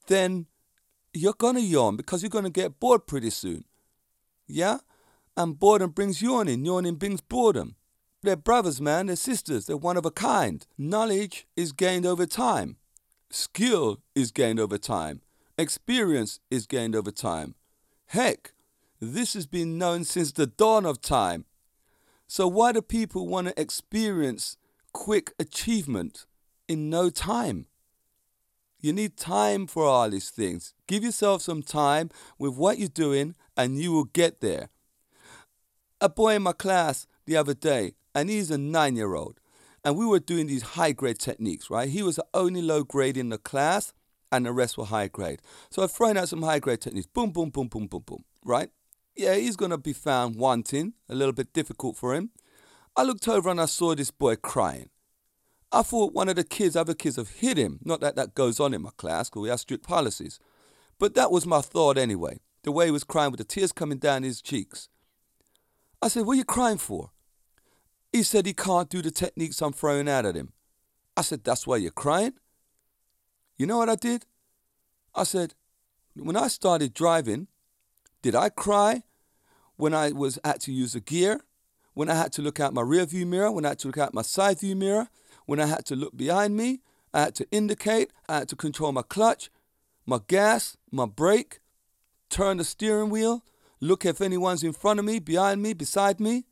then 0.07 0.47
you're 1.12 1.35
going 1.35 1.57
to 1.57 1.61
yawn 1.61 1.97
because 1.97 2.23
you're 2.23 2.30
going 2.30 2.45
to 2.45 2.50
get 2.50 2.80
bored 2.80 3.07
pretty 3.07 3.30
soon. 3.30 3.64
Yeah? 4.47 4.78
And 5.37 5.59
boredom 5.59 5.90
brings 5.90 6.23
yawning, 6.23 6.64
yawning 6.64 6.97
brings 6.97 7.21
boredom. 7.21 7.76
They're 8.23 8.37
brothers, 8.37 8.80
man, 8.80 9.07
they're 9.07 9.16
sisters, 9.16 9.66
they're 9.66 9.76
one 9.76 9.97
of 9.97 10.04
a 10.04 10.11
kind. 10.11 10.66
Knowledge 10.76 11.47
is 11.57 11.73
gained 11.73 12.04
over 12.04 12.26
time, 12.26 12.76
skill 13.30 14.00
is 14.14 14.30
gained 14.30 14.60
over 14.60 14.78
time, 14.78 15.22
experience 15.56 16.40
is 16.50 16.66
gained 16.66 16.94
over 16.94 17.10
time. 17.10 17.54
Heck, 18.06 18.52
this 19.00 19.34
has 19.34 19.46
been 19.46 19.78
known 19.78 20.04
since 20.04 20.32
the 20.32 20.46
dawn 20.46 20.84
of 20.84 21.00
time. 21.00 21.44
So, 22.26 22.46
why 22.46 22.72
do 22.72 22.82
people 22.82 23.26
want 23.26 23.49
to 23.49 23.60
experience 23.60 24.56
quick 24.92 25.32
achievement 25.38 26.26
in 26.68 26.90
no 26.90 27.10
time? 27.10 27.66
You 28.80 28.92
need 28.92 29.16
time 29.16 29.66
for 29.66 29.84
all 29.84 30.08
these 30.08 30.30
things. 30.30 30.75
Give 30.87 31.02
yourself 31.02 31.42
some 31.42 31.62
time 31.62 32.10
with 32.38 32.54
what 32.54 32.78
you're 32.78 32.88
doing 32.88 33.34
and 33.56 33.80
you 33.80 33.92
will 33.92 34.04
get 34.04 34.40
there. 34.40 34.70
A 36.00 36.08
boy 36.08 36.37
in 36.37 36.42
my 36.42 36.52
class 36.52 37.06
the 37.26 37.37
other 37.37 37.54
day, 37.54 37.94
and 38.14 38.30
he's 38.30 38.50
a 38.50 38.58
nine 38.58 38.96
year 38.96 39.14
old, 39.14 39.39
and 39.84 39.96
we 39.96 40.06
were 40.06 40.18
doing 40.18 40.46
these 40.46 40.62
high 40.62 40.92
grade 40.92 41.18
techniques, 41.18 41.70
right? 41.70 41.88
He 41.88 42.02
was 42.02 42.16
the 42.16 42.26
only 42.34 42.62
low 42.62 42.84
grade 42.84 43.16
in 43.16 43.30
the 43.30 43.38
class, 43.38 43.92
and 44.30 44.46
the 44.46 44.52
rest 44.52 44.78
were 44.78 44.84
high 44.84 45.08
grade. 45.08 45.40
So 45.70 45.82
I've 45.82 45.92
thrown 45.92 46.16
out 46.16 46.28
some 46.28 46.42
high 46.42 46.58
grade 46.58 46.80
techniques 46.80 47.06
boom, 47.06 47.30
boom, 47.30 47.50
boom, 47.50 47.68
boom, 47.68 47.87
boom, 47.87 48.02
boom, 48.04 48.25
right? 48.44 48.70
Yeah, 49.16 49.34
he's 49.34 49.56
going 49.56 49.70
to 49.70 49.78
be 49.78 49.92
found 49.92 50.37
wanting, 50.37 50.94
a 51.08 51.14
little 51.14 51.32
bit 51.32 51.52
difficult 51.52 51.96
for 51.96 52.14
him. 52.14 52.30
I 52.96 53.02
looked 53.02 53.28
over 53.28 53.50
and 53.50 53.60
I 53.60 53.66
saw 53.66 53.94
this 53.94 54.10
boy 54.10 54.37
crying. 54.37 54.90
I 55.72 55.82
thought 55.82 56.12
one 56.12 56.28
of 56.28 56.37
the 56.37 56.44
kids, 56.44 56.75
other 56.75 56.94
kids 56.94 57.16
have 57.16 57.30
hit 57.30 57.56
him. 57.56 57.78
Not 57.84 58.00
that 58.00 58.16
that 58.16 58.34
goes 58.34 58.58
on 58.58 58.75
in 58.75 58.82
my 58.82 58.90
class 58.96 59.28
because 59.28 59.42
we 59.42 59.49
have 59.49 59.60
strict 59.60 59.87
policies. 59.87 60.40
But 60.99 61.14
that 61.14 61.30
was 61.30 61.46
my 61.46 61.60
thought 61.60 61.96
anyway, 61.96 62.40
the 62.62 62.72
way 62.72 62.87
he 62.87 62.90
was 62.90 63.04
crying 63.04 63.30
with 63.30 63.38
the 63.38 63.44
tears 63.44 63.72
coming 63.72 63.99
down 63.99 64.22
his 64.22 64.42
cheeks. 64.42 64.88
I 66.02 66.08
said, 66.08 66.26
What 66.26 66.34
are 66.34 66.37
you 66.37 66.44
crying 66.44 66.78
for? 66.78 67.10
He 68.12 68.23
said 68.23 68.47
he 68.47 68.55
can't 68.55 68.88
do 68.88 69.02
the 69.02 69.11
techniques 69.11 69.62
I'm 69.62 69.73
throwing 69.73 70.09
out 70.09 70.26
at 70.26 70.37
him. 70.37 70.52
I 71.17 71.23
said, 71.23 71.45
That's 71.45 71.67
why 71.67 71.76
you're 71.76 71.90
crying? 71.90 72.35
You 73.57 73.67
know 73.67 73.79
what 73.79 73.88
I 73.88 73.95
did? 73.95 74.26
I 75.14 75.25
said, 75.25 75.55
when 76.14 76.37
I 76.37 76.49
started 76.49 76.95
driving, 76.95 77.49
did 78.23 78.35
I 78.35 78.49
cry 78.49 79.02
when 79.76 79.95
I 79.95 80.12
was 80.12 80.38
had 80.45 80.61
to 80.62 80.73
use 80.73 80.95
a 80.95 81.00
gear? 81.00 81.43
When 81.95 82.09
I 82.09 82.14
had 82.14 82.33
to 82.33 82.43
look 82.43 82.61
out 82.61 82.75
my 82.75 82.83
rear 82.83 83.05
view 83.05 83.26
mirror? 83.26 83.50
When 83.50 83.64
I 83.64 83.71
had 83.71 83.79
to 83.81 83.88
look 83.88 83.99
out 83.99 84.14
my 84.14 84.23
side 84.23 84.61
view 84.61 84.76
mirror? 84.76 85.09
When 85.47 85.61
I 85.61 85.67
had 85.67 85.85
to 85.87 85.97
look 85.97 86.17
behind 86.17 86.57
me? 86.57 86.81
I 87.12 87.21
had 87.21 87.35
to 87.37 87.47
indicate. 87.50 88.12
I 88.29 88.38
had 88.38 88.49
to 88.49 88.57
control 88.57 88.93
my 88.93 89.02
clutch, 89.02 89.50
my 90.07 90.21
gas, 90.26 90.76
my 90.90 91.07
brake, 91.07 91.61
turn 92.29 92.59
the 92.59 92.64
steering 92.64 93.11
wheel, 93.11 93.45
look 93.81 94.05
if 94.05 94.21
anyone's 94.21 94.62
in 94.62 94.73
front 94.73 95.00
of 95.00 95.05
me, 95.05 95.19
behind 95.19 95.62
me, 95.62 95.73
beside 95.73 96.21
me. 96.21 96.45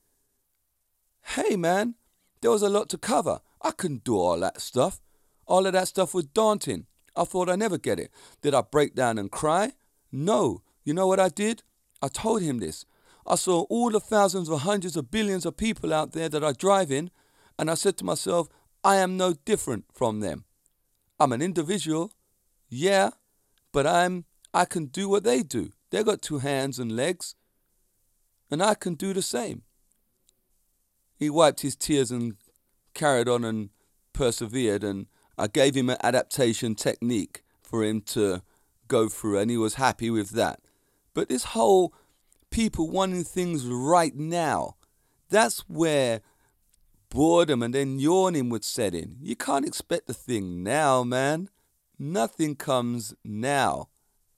Hey 1.32 1.56
man, 1.56 1.94
there 2.40 2.50
was 2.50 2.62
a 2.62 2.70
lot 2.70 2.88
to 2.88 2.96
cover. 2.96 3.40
I 3.60 3.72
couldn't 3.72 4.02
do 4.02 4.16
all 4.16 4.40
that 4.40 4.62
stuff. 4.62 5.02
All 5.46 5.66
of 5.66 5.74
that 5.74 5.88
stuff 5.88 6.14
was 6.14 6.24
daunting. 6.24 6.86
I 7.14 7.24
thought 7.24 7.50
I'd 7.50 7.58
never 7.58 7.76
get 7.76 8.00
it. 8.00 8.10
Did 8.40 8.54
I 8.54 8.62
break 8.62 8.94
down 8.94 9.18
and 9.18 9.30
cry? 9.30 9.72
No. 10.10 10.62
You 10.84 10.94
know 10.94 11.06
what 11.06 11.20
I 11.20 11.28
did? 11.28 11.62
I 12.00 12.08
told 12.08 12.40
him 12.40 12.60
this. 12.60 12.86
I 13.26 13.34
saw 13.34 13.64
all 13.64 13.90
the 13.90 14.00
thousands 14.00 14.48
or 14.48 14.58
hundreds 14.58 14.96
of 14.96 15.10
billions 15.10 15.44
of 15.44 15.58
people 15.58 15.92
out 15.92 16.12
there 16.12 16.30
that 16.30 16.42
are 16.42 16.54
driving, 16.54 17.10
and 17.58 17.70
I 17.70 17.74
said 17.74 17.98
to 17.98 18.06
myself, 18.06 18.48
I 18.82 18.96
am 18.96 19.18
no 19.18 19.34
different 19.44 19.84
from 19.92 20.20
them. 20.20 20.46
I'm 21.20 21.32
an 21.32 21.42
individual, 21.42 22.10
yeah, 22.70 23.10
but 23.70 23.86
I'm 23.86 24.24
I 24.54 24.64
can 24.64 24.86
do 24.86 25.10
what 25.10 25.24
they 25.24 25.42
do. 25.42 25.72
They've 25.90 26.06
got 26.06 26.22
two 26.22 26.38
hands 26.38 26.78
and 26.78 26.96
legs, 26.96 27.34
and 28.50 28.62
I 28.62 28.72
can 28.72 28.94
do 28.94 29.12
the 29.12 29.20
same. 29.20 29.64
He 31.18 31.28
wiped 31.28 31.60
his 31.60 31.76
tears 31.76 32.10
and 32.10 32.36
carried 32.94 33.28
on 33.28 33.44
and 33.44 33.70
persevered, 34.12 34.84
and 34.84 35.06
I 35.36 35.48
gave 35.48 35.74
him 35.74 35.90
an 35.90 35.98
adaptation 36.02 36.74
technique 36.74 37.42
for 37.60 37.82
him 37.82 38.00
to 38.02 38.42
go 38.86 39.08
through, 39.08 39.38
and 39.38 39.50
he 39.50 39.56
was 39.56 39.74
happy 39.74 40.10
with 40.10 40.30
that. 40.30 40.60
But 41.14 41.28
this 41.28 41.44
whole 41.44 41.92
people 42.50 42.88
wanting 42.88 43.24
things 43.24 43.66
right 43.66 44.14
now, 44.14 44.76
that's 45.28 45.60
where 45.68 46.20
boredom 47.10 47.62
and 47.62 47.74
then 47.74 47.98
yawning 47.98 48.48
would 48.50 48.64
set 48.64 48.94
in. 48.94 49.16
You 49.20 49.36
can't 49.36 49.66
expect 49.66 50.06
the 50.06 50.14
thing 50.14 50.62
now, 50.62 51.02
man. 51.02 51.48
Nothing 51.98 52.54
comes 52.54 53.14
now. 53.24 53.88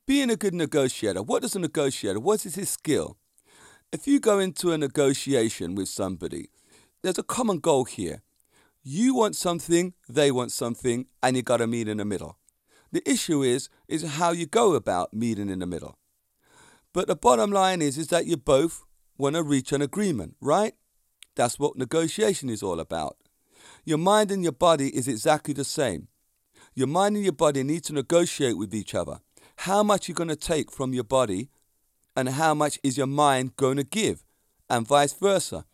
Being 0.06 0.30
a 0.30 0.36
good 0.36 0.54
negotiator, 0.54 1.22
what 1.22 1.42
does 1.42 1.54
a 1.54 1.58
negotiator, 1.58 2.18
what 2.18 2.44
is 2.46 2.54
his 2.54 2.70
skill? 2.70 3.16
If 3.92 4.06
you 4.06 4.18
go 4.18 4.38
into 4.38 4.72
a 4.72 4.78
negotiation 4.78 5.74
with 5.74 5.88
somebody, 5.88 6.48
there's 7.02 7.18
a 7.18 7.22
common 7.22 7.58
goal 7.58 7.84
here. 7.84 8.22
You 8.82 9.14
want 9.14 9.36
something, 9.36 9.94
they 10.08 10.30
want 10.30 10.52
something, 10.52 11.06
and 11.22 11.36
you 11.36 11.42
got 11.42 11.58
to 11.58 11.66
meet 11.66 11.88
in 11.88 11.98
the 11.98 12.04
middle. 12.04 12.38
The 12.92 13.08
issue 13.08 13.42
is 13.42 13.68
is 13.88 14.02
how 14.02 14.32
you 14.32 14.46
go 14.46 14.74
about 14.74 15.14
meeting 15.14 15.48
in 15.48 15.60
the 15.60 15.66
middle. 15.66 15.98
But 16.92 17.06
the 17.06 17.16
bottom 17.16 17.52
line 17.52 17.82
is 17.82 17.98
is 17.98 18.08
that 18.08 18.26
you 18.26 18.36
both 18.36 18.82
want 19.16 19.36
to 19.36 19.42
reach 19.42 19.72
an 19.72 19.82
agreement, 19.82 20.36
right? 20.40 20.74
That's 21.36 21.58
what 21.58 21.76
negotiation 21.76 22.48
is 22.48 22.62
all 22.62 22.80
about. 22.80 23.16
Your 23.84 23.98
mind 23.98 24.30
and 24.30 24.42
your 24.42 24.52
body 24.52 24.88
is 24.96 25.06
exactly 25.06 25.54
the 25.54 25.64
same. 25.64 26.08
Your 26.74 26.86
mind 26.86 27.16
and 27.16 27.24
your 27.24 27.32
body 27.32 27.62
need 27.62 27.84
to 27.84 27.92
negotiate 27.92 28.56
with 28.56 28.74
each 28.74 28.94
other. 28.94 29.20
How 29.58 29.82
much 29.82 30.08
you're 30.08 30.14
going 30.14 30.28
to 30.28 30.36
take 30.36 30.72
from 30.72 30.94
your 30.94 31.04
body 31.04 31.50
and 32.16 32.28
how 32.30 32.54
much 32.54 32.78
is 32.82 32.96
your 32.96 33.06
mind 33.06 33.56
going 33.56 33.76
to 33.76 33.84
give 33.84 34.24
and 34.68 34.86
vice 34.86 35.12
versa. 35.12 35.64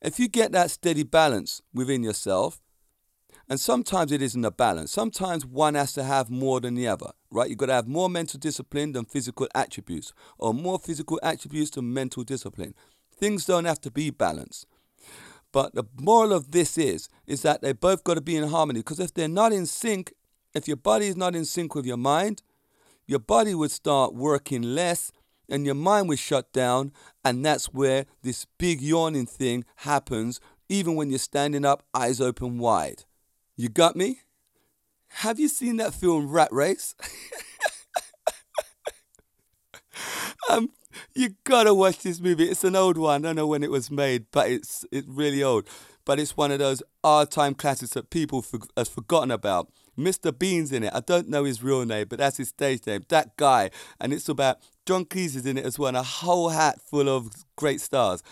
If 0.00 0.18
you 0.18 0.28
get 0.28 0.52
that 0.52 0.70
steady 0.70 1.02
balance 1.02 1.62
within 1.72 2.02
yourself, 2.02 2.60
and 3.48 3.60
sometimes 3.60 4.10
it 4.10 4.22
isn't 4.22 4.44
a 4.44 4.50
balance. 4.50 4.90
Sometimes 4.90 5.44
one 5.44 5.74
has 5.74 5.92
to 5.94 6.02
have 6.02 6.30
more 6.30 6.60
than 6.60 6.74
the 6.74 6.88
other, 6.88 7.10
right? 7.30 7.48
You've 7.48 7.58
got 7.58 7.66
to 7.66 7.74
have 7.74 7.86
more 7.86 8.08
mental 8.08 8.40
discipline 8.40 8.92
than 8.92 9.04
physical 9.04 9.48
attributes, 9.54 10.12
or 10.38 10.54
more 10.54 10.78
physical 10.78 11.20
attributes 11.22 11.70
than 11.70 11.92
mental 11.92 12.24
discipline. 12.24 12.74
Things 13.14 13.44
don't 13.44 13.66
have 13.66 13.80
to 13.82 13.90
be 13.90 14.10
balanced. 14.10 14.66
But 15.52 15.74
the 15.74 15.84
moral 16.00 16.32
of 16.32 16.50
this 16.50 16.76
is, 16.78 17.08
is 17.26 17.42
that 17.42 17.62
they 17.62 17.72
both 17.72 18.02
got 18.02 18.14
to 18.14 18.20
be 18.20 18.36
in 18.36 18.48
harmony. 18.48 18.80
Because 18.80 18.98
if 18.98 19.14
they're 19.14 19.28
not 19.28 19.52
in 19.52 19.66
sync, 19.66 20.12
if 20.54 20.66
your 20.66 20.76
body 20.76 21.06
is 21.06 21.16
not 21.16 21.36
in 21.36 21.44
sync 21.44 21.74
with 21.74 21.86
your 21.86 21.96
mind, 21.96 22.42
your 23.06 23.20
body 23.20 23.54
would 23.54 23.70
start 23.70 24.14
working 24.14 24.62
less 24.62 25.12
and 25.48 25.64
your 25.66 25.74
mind 25.74 26.08
was 26.08 26.18
shut 26.18 26.52
down. 26.52 26.92
And 27.24 27.44
that's 27.44 27.66
where 27.66 28.06
this 28.22 28.46
big 28.58 28.80
yawning 28.80 29.26
thing 29.26 29.64
happens, 29.76 30.40
even 30.68 30.94
when 30.94 31.10
you're 31.10 31.18
standing 31.18 31.64
up, 31.64 31.84
eyes 31.94 32.20
open 32.20 32.58
wide. 32.58 33.04
You 33.56 33.68
got 33.68 33.96
me? 33.96 34.20
Have 35.18 35.38
you 35.38 35.48
seen 35.48 35.76
that 35.76 35.94
film 35.94 36.28
Rat 36.30 36.48
Race? 36.50 36.94
um, 40.50 40.70
you 41.14 41.36
gotta 41.44 41.72
watch 41.72 41.98
this 41.98 42.20
movie. 42.20 42.44
It's 42.44 42.64
an 42.64 42.74
old 42.74 42.98
one. 42.98 43.24
I 43.24 43.28
don't 43.28 43.36
know 43.36 43.46
when 43.46 43.62
it 43.62 43.70
was 43.70 43.90
made, 43.90 44.26
but 44.32 44.50
it's 44.50 44.84
it's 44.90 45.06
really 45.06 45.42
old. 45.42 45.68
But 46.04 46.18
it's 46.18 46.36
one 46.36 46.50
of 46.50 46.58
those 46.58 46.82
all-time 47.02 47.54
classics 47.54 47.92
that 47.92 48.10
people 48.10 48.42
for, 48.42 48.58
has 48.76 48.88
forgotten 48.88 49.30
about. 49.30 49.70
Mr. 49.98 50.36
Bean's 50.36 50.72
in 50.72 50.84
it. 50.84 50.92
I 50.94 51.00
don't 51.00 51.28
know 51.28 51.44
his 51.44 51.62
real 51.62 51.84
name, 51.84 52.06
but 52.08 52.18
that's 52.18 52.36
his 52.36 52.48
stage 52.48 52.86
name. 52.86 53.04
That 53.08 53.36
guy, 53.36 53.70
and 54.00 54.12
it's 54.12 54.28
about 54.28 54.58
John 54.86 55.04
Cleese 55.04 55.36
is 55.36 55.46
in 55.46 55.58
it 55.58 55.64
as 55.64 55.78
well, 55.78 55.88
and 55.88 55.96
a 55.96 56.02
whole 56.02 56.50
hat 56.50 56.80
full 56.80 57.08
of 57.08 57.30
great 57.56 57.80
stars. 57.80 58.22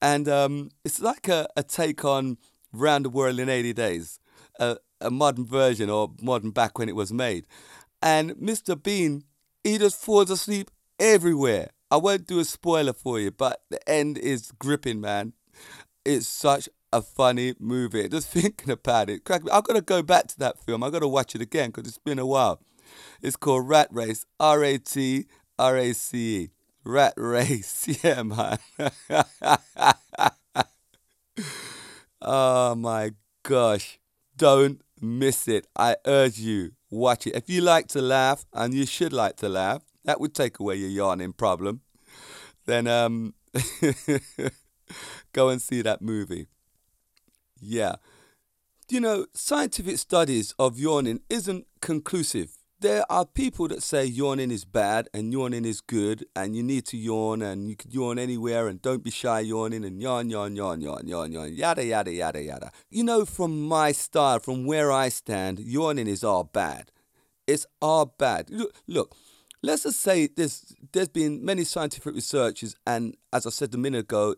And 0.00 0.28
um, 0.28 0.70
it's 0.84 1.00
like 1.00 1.28
a, 1.28 1.48
a 1.56 1.62
take 1.62 2.04
on 2.04 2.38
Round 2.72 3.04
the 3.04 3.10
World 3.10 3.38
in 3.38 3.48
80 3.48 3.72
Days 3.72 4.18
a, 4.58 4.76
a 5.00 5.10
modern 5.10 5.46
version 5.46 5.90
or 5.90 6.12
modern 6.20 6.50
back 6.50 6.78
when 6.78 6.88
it 6.88 6.96
was 6.96 7.12
made. 7.12 7.46
And 8.02 8.32
Mr. 8.32 8.80
Bean, 8.80 9.24
he 9.62 9.78
just 9.78 10.00
falls 10.00 10.30
asleep 10.30 10.70
everywhere. 10.98 11.70
I 11.90 11.96
won't 11.96 12.26
do 12.26 12.38
a 12.38 12.44
spoiler 12.44 12.92
for 12.92 13.20
you, 13.20 13.30
but 13.30 13.62
the 13.70 13.88
end 13.88 14.18
is 14.18 14.52
gripping, 14.58 15.00
man. 15.00 15.32
It's 16.04 16.26
such 16.26 16.68
a 16.94 17.02
funny 17.02 17.54
movie. 17.58 18.08
Just 18.10 18.28
thinking 18.28 18.70
about 18.70 19.10
it, 19.10 19.24
crack 19.24 19.42
me. 19.44 19.50
I've 19.50 19.64
got 19.64 19.74
to 19.74 19.82
go 19.82 20.02
back 20.02 20.28
to 20.28 20.38
that 20.38 20.58
film. 20.64 20.82
I've 20.84 20.92
got 20.92 21.00
to 21.00 21.08
watch 21.08 21.34
it 21.34 21.40
again 21.40 21.70
because 21.70 21.88
it's 21.88 21.98
been 21.98 22.18
a 22.20 22.26
while. 22.26 22.60
It's 23.20 23.36
called 23.36 23.68
Rat 23.68 23.88
Race. 23.90 24.24
R 24.38 24.62
A 24.62 24.78
T 24.78 25.26
R 25.58 25.76
A 25.76 25.92
C 25.92 26.36
E. 26.36 26.50
Rat 26.84 27.14
Race. 27.16 27.88
Yeah, 28.04 28.22
man. 28.22 28.58
oh 32.22 32.74
my 32.74 33.10
gosh. 33.42 33.98
Don't 34.36 34.80
miss 35.00 35.48
it. 35.48 35.66
I 35.76 35.96
urge 36.06 36.38
you, 36.38 36.72
watch 36.90 37.26
it. 37.26 37.34
If 37.34 37.48
you 37.48 37.60
like 37.60 37.88
to 37.88 38.02
laugh, 38.02 38.44
and 38.52 38.74
you 38.74 38.84
should 38.86 39.12
like 39.12 39.36
to 39.36 39.48
laugh, 39.48 39.82
that 40.04 40.20
would 40.20 40.34
take 40.34 40.58
away 40.58 40.76
your 40.76 40.90
yawning 40.90 41.32
problem. 41.32 41.80
Then 42.66 42.86
um, 42.86 43.34
go 45.32 45.48
and 45.48 45.62
see 45.62 45.82
that 45.82 46.02
movie. 46.02 46.48
Yeah. 47.64 47.96
You 48.90 49.00
know, 49.00 49.26
scientific 49.32 49.98
studies 49.98 50.54
of 50.58 50.78
yawning 50.78 51.20
isn't 51.30 51.66
conclusive 51.80 52.56
there 52.84 53.10
are 53.10 53.24
people 53.24 53.66
that 53.66 53.82
say 53.82 54.04
yawning 54.04 54.50
is 54.50 54.66
bad 54.66 55.08
and 55.14 55.32
yawning 55.32 55.64
is 55.64 55.80
good 55.80 56.26
and 56.36 56.54
you 56.54 56.62
need 56.62 56.84
to 56.84 56.98
yawn 56.98 57.40
and 57.40 57.66
you 57.66 57.76
can 57.76 57.90
yawn 57.90 58.18
anywhere 58.18 58.68
and 58.68 58.82
don't 58.82 59.02
be 59.02 59.10
shy 59.10 59.40
yawning 59.40 59.86
and 59.86 60.02
yawn, 60.02 60.28
yawn, 60.28 60.54
yawn, 60.54 60.82
yawn, 60.82 61.06
yawn, 61.06 61.32
yawn, 61.32 61.54
yada, 61.54 61.82
yada, 61.82 62.12
yada, 62.12 62.42
yada. 62.42 62.70
You 62.90 63.04
know, 63.04 63.24
from 63.24 63.62
my 63.66 63.92
style, 63.92 64.38
from 64.38 64.66
where 64.66 64.92
I 64.92 65.08
stand, 65.08 65.60
yawning 65.60 66.06
is 66.06 66.22
all 66.22 66.44
bad. 66.44 66.92
It's 67.46 67.66
all 67.80 68.04
bad. 68.18 68.50
Look, 68.86 69.16
let's 69.62 69.84
just 69.84 70.00
say 70.02 70.26
there's, 70.26 70.74
there's 70.92 71.08
been 71.08 71.42
many 71.42 71.64
scientific 71.64 72.14
researches 72.14 72.76
and 72.86 73.16
as 73.32 73.46
I 73.46 73.50
said 73.50 73.72
a 73.72 73.78
minute 73.78 74.00
ago, 74.00 74.34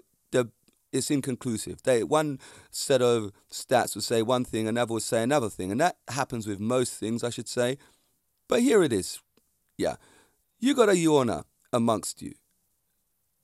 it's 0.96 1.10
inconclusive. 1.10 1.82
They 1.82 2.02
one 2.02 2.38
set 2.70 3.02
of 3.02 3.32
stats 3.50 3.94
would 3.94 4.04
say 4.04 4.22
one 4.22 4.44
thing, 4.44 4.66
another 4.68 4.94
would 4.94 5.02
say 5.02 5.22
another 5.22 5.48
thing, 5.48 5.70
and 5.70 5.80
that 5.80 5.96
happens 6.08 6.46
with 6.46 6.60
most 6.60 6.94
things, 6.94 7.22
I 7.22 7.30
should 7.30 7.48
say. 7.48 7.78
But 8.48 8.62
here 8.62 8.82
it 8.82 8.92
is. 8.92 9.20
Yeah. 9.76 9.96
You 10.58 10.74
got 10.74 10.88
a 10.88 10.92
yawner 10.92 11.44
amongst 11.72 12.22
you. 12.22 12.34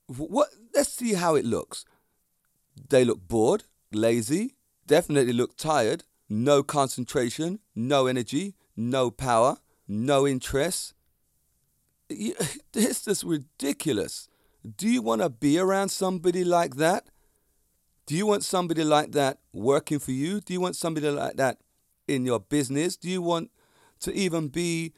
What 0.07 0.49
let's 0.73 0.91
see 0.91 1.13
how 1.13 1.35
it 1.35 1.45
looks. 1.45 1.85
They 2.89 3.05
look 3.05 3.27
bored, 3.27 3.65
lazy, 3.91 4.55
definitely 4.87 5.33
look 5.33 5.55
tired, 5.57 6.03
no 6.29 6.63
concentration, 6.63 7.59
no 7.75 8.07
energy, 8.07 8.55
no 8.75 9.11
power, 9.11 9.57
no 9.87 10.27
interest. 10.27 10.93
This 12.73 13.07
is 13.07 13.23
ridiculous. 13.23 14.27
Do 14.77 14.87
you 14.89 15.01
want 15.01 15.21
to 15.21 15.29
be 15.29 15.59
around 15.59 15.89
somebody 15.89 16.43
like 16.43 16.75
that? 16.77 17.07
Do 18.05 18.15
you 18.15 18.25
want 18.25 18.43
somebody 18.43 18.83
like 18.83 19.11
that 19.13 19.39
working 19.53 19.99
for 19.99 20.11
you? 20.11 20.41
Do 20.41 20.53
you 20.53 20.61
want 20.61 20.75
somebody 20.75 21.09
like 21.09 21.37
that 21.37 21.59
in 22.07 22.25
your 22.25 22.39
business? 22.39 22.97
Do 22.97 23.09
you 23.09 23.21
want 23.21 23.49
to 24.01 24.13
even 24.13 24.49
be 24.49 24.93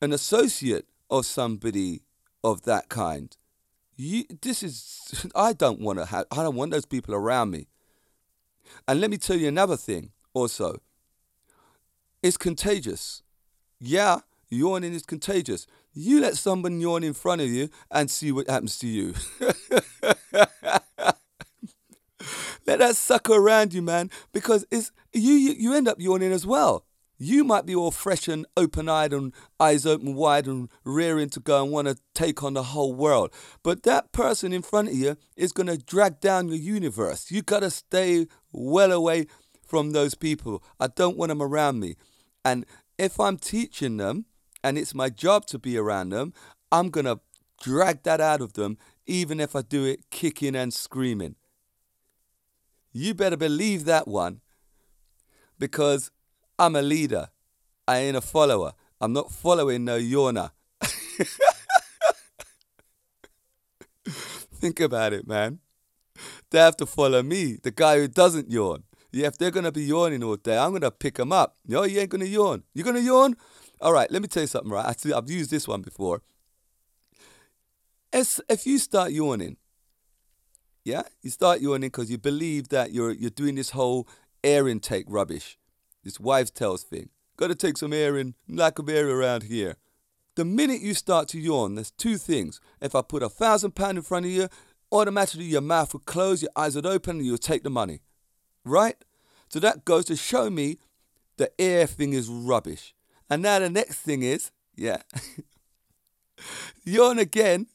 an 0.00 0.12
associate 0.12 0.86
of 1.10 1.26
somebody 1.26 2.02
of 2.44 2.62
that 2.62 2.88
kind. 2.88 3.36
You, 3.96 4.24
this 4.42 4.62
is 4.62 5.26
I 5.34 5.52
don't 5.52 5.80
want 5.80 5.98
to 5.98 6.06
have 6.06 6.26
I 6.30 6.42
don't 6.42 6.56
want 6.56 6.70
those 6.70 6.86
people 6.86 7.14
around 7.14 7.50
me. 7.50 7.68
And 8.86 9.00
let 9.00 9.10
me 9.10 9.16
tell 9.16 9.36
you 9.36 9.48
another 9.48 9.76
thing 9.76 10.12
also. 10.34 10.80
It's 12.22 12.36
contagious. 12.36 13.22
Yeah, 13.80 14.20
yawning 14.50 14.92
is 14.92 15.04
contagious. 15.04 15.66
You 15.94 16.20
let 16.20 16.36
someone 16.36 16.80
yawn 16.80 17.04
in 17.04 17.14
front 17.14 17.40
of 17.40 17.48
you 17.48 17.70
and 17.90 18.10
see 18.10 18.32
what 18.32 18.48
happens 18.48 18.78
to 18.80 18.86
you. 18.86 19.14
let 22.68 22.80
that 22.80 22.96
sucker 22.96 23.32
around 23.32 23.72
you, 23.72 23.80
man, 23.80 24.10
because 24.30 24.66
it's 24.70 24.92
you, 25.14 25.32
you 25.32 25.54
you 25.58 25.74
end 25.74 25.88
up 25.88 25.98
yawning 25.98 26.32
as 26.32 26.46
well. 26.46 26.84
You 27.16 27.42
might 27.42 27.64
be 27.64 27.74
all 27.74 27.90
fresh 27.90 28.28
and 28.28 28.46
open 28.58 28.90
eyed 28.90 29.14
and 29.14 29.32
eyes 29.58 29.86
open 29.86 30.14
wide 30.14 30.46
and 30.46 30.68
rearing 30.84 31.30
to 31.30 31.40
go 31.40 31.62
and 31.62 31.72
want 31.72 31.88
to 31.88 31.96
take 32.14 32.42
on 32.42 32.52
the 32.52 32.62
whole 32.64 32.94
world. 32.94 33.32
But 33.62 33.84
that 33.84 34.12
person 34.12 34.52
in 34.52 34.60
front 34.60 34.88
of 34.88 34.94
you 34.94 35.16
is 35.34 35.50
going 35.50 35.66
to 35.66 35.78
drag 35.78 36.20
down 36.20 36.48
your 36.48 36.58
universe. 36.58 37.30
You 37.30 37.40
got 37.40 37.60
to 37.60 37.70
stay 37.70 38.26
well 38.52 38.92
away 38.92 39.26
from 39.66 39.92
those 39.92 40.14
people. 40.14 40.62
I 40.78 40.88
don't 40.88 41.16
want 41.16 41.30
them 41.30 41.42
around 41.42 41.80
me. 41.80 41.96
And 42.44 42.66
if 42.98 43.18
I'm 43.18 43.38
teaching 43.38 43.96
them 43.96 44.26
and 44.62 44.76
it's 44.76 44.94
my 44.94 45.08
job 45.08 45.46
to 45.46 45.58
be 45.58 45.78
around 45.78 46.10
them, 46.10 46.34
I'm 46.70 46.90
going 46.90 47.06
to 47.06 47.18
drag 47.62 48.02
that 48.02 48.20
out 48.20 48.42
of 48.42 48.52
them, 48.52 48.76
even 49.06 49.40
if 49.40 49.56
I 49.56 49.62
do 49.62 49.86
it 49.86 50.10
kicking 50.10 50.54
and 50.54 50.72
screaming. 50.72 51.34
You 52.92 53.14
better 53.14 53.36
believe 53.36 53.84
that 53.84 54.08
one 54.08 54.40
because 55.58 56.10
I'm 56.58 56.76
a 56.76 56.82
leader. 56.82 57.28
I 57.86 57.98
ain't 57.98 58.16
a 58.16 58.20
follower. 58.20 58.72
I'm 59.00 59.12
not 59.12 59.30
following 59.30 59.84
no 59.84 59.98
yawner. 59.98 60.50
Think 64.04 64.80
about 64.80 65.12
it, 65.12 65.26
man. 65.26 65.60
They 66.50 66.58
have 66.58 66.76
to 66.78 66.86
follow 66.86 67.22
me, 67.22 67.58
the 67.62 67.70
guy 67.70 67.98
who 67.98 68.08
doesn't 68.08 68.50
yawn. 68.50 68.82
Yeah, 69.12 69.28
if 69.28 69.38
they're 69.38 69.50
gonna 69.50 69.72
be 69.72 69.84
yawning 69.84 70.22
all 70.22 70.36
day, 70.36 70.58
I'm 70.58 70.72
gonna 70.72 70.90
pick 70.90 71.14
them 71.14 71.32
up. 71.32 71.56
No, 71.66 71.84
you 71.84 72.00
ain't 72.00 72.10
gonna 72.10 72.24
yawn. 72.24 72.64
You 72.74 72.82
gonna 72.84 73.00
yawn? 73.00 73.36
All 73.80 73.92
right, 73.92 74.10
let 74.10 74.20
me 74.20 74.28
tell 74.28 74.42
you 74.42 74.48
something. 74.48 74.70
Right, 74.70 74.84
I 74.84 74.92
see, 74.92 75.12
I've 75.12 75.30
used 75.30 75.50
this 75.50 75.68
one 75.68 75.82
before. 75.82 76.22
If 78.12 78.66
you 78.66 78.78
start 78.78 79.12
yawning, 79.12 79.56
yeah, 80.88 81.02
you 81.20 81.28
start 81.28 81.60
yawning 81.60 81.90
because 81.90 82.10
you 82.10 82.16
believe 82.16 82.70
that 82.70 82.92
you're 82.92 83.12
you're 83.12 83.28
doing 83.28 83.56
this 83.56 83.70
whole 83.70 84.08
air 84.42 84.66
intake 84.66 85.04
rubbish. 85.06 85.58
This 86.02 86.18
wives' 86.18 86.50
tales 86.50 86.82
thing. 86.82 87.10
Got 87.36 87.48
to 87.48 87.54
take 87.54 87.76
some 87.76 87.92
air 87.92 88.16
in, 88.16 88.34
lack 88.48 88.78
of 88.78 88.88
air 88.88 89.06
around 89.06 89.42
here. 89.42 89.76
The 90.34 90.46
minute 90.46 90.80
you 90.80 90.94
start 90.94 91.28
to 91.28 91.38
yawn, 91.38 91.74
there's 91.74 91.90
two 91.90 92.16
things. 92.16 92.58
If 92.80 92.94
I 92.94 93.02
put 93.02 93.22
a 93.22 93.28
thousand 93.28 93.72
pound 93.72 93.98
in 93.98 94.02
front 94.02 94.24
of 94.24 94.32
you, 94.32 94.48
automatically 94.90 95.44
your 95.44 95.60
mouth 95.60 95.92
would 95.92 96.06
close, 96.06 96.40
your 96.40 96.52
eyes 96.56 96.74
would 96.74 96.86
open, 96.86 97.18
and 97.18 97.26
you'll 97.26 97.36
take 97.36 97.64
the 97.64 97.70
money. 97.70 98.00
Right? 98.64 98.96
So 99.50 99.60
that 99.60 99.84
goes 99.84 100.06
to 100.06 100.16
show 100.16 100.48
me 100.48 100.78
the 101.36 101.50
air 101.60 101.86
thing 101.86 102.14
is 102.14 102.30
rubbish. 102.30 102.94
And 103.28 103.42
now 103.42 103.58
the 103.58 103.68
next 103.68 103.96
thing 103.96 104.22
is, 104.22 104.52
yeah, 104.74 105.02
yawn 106.84 107.18
again, 107.18 107.66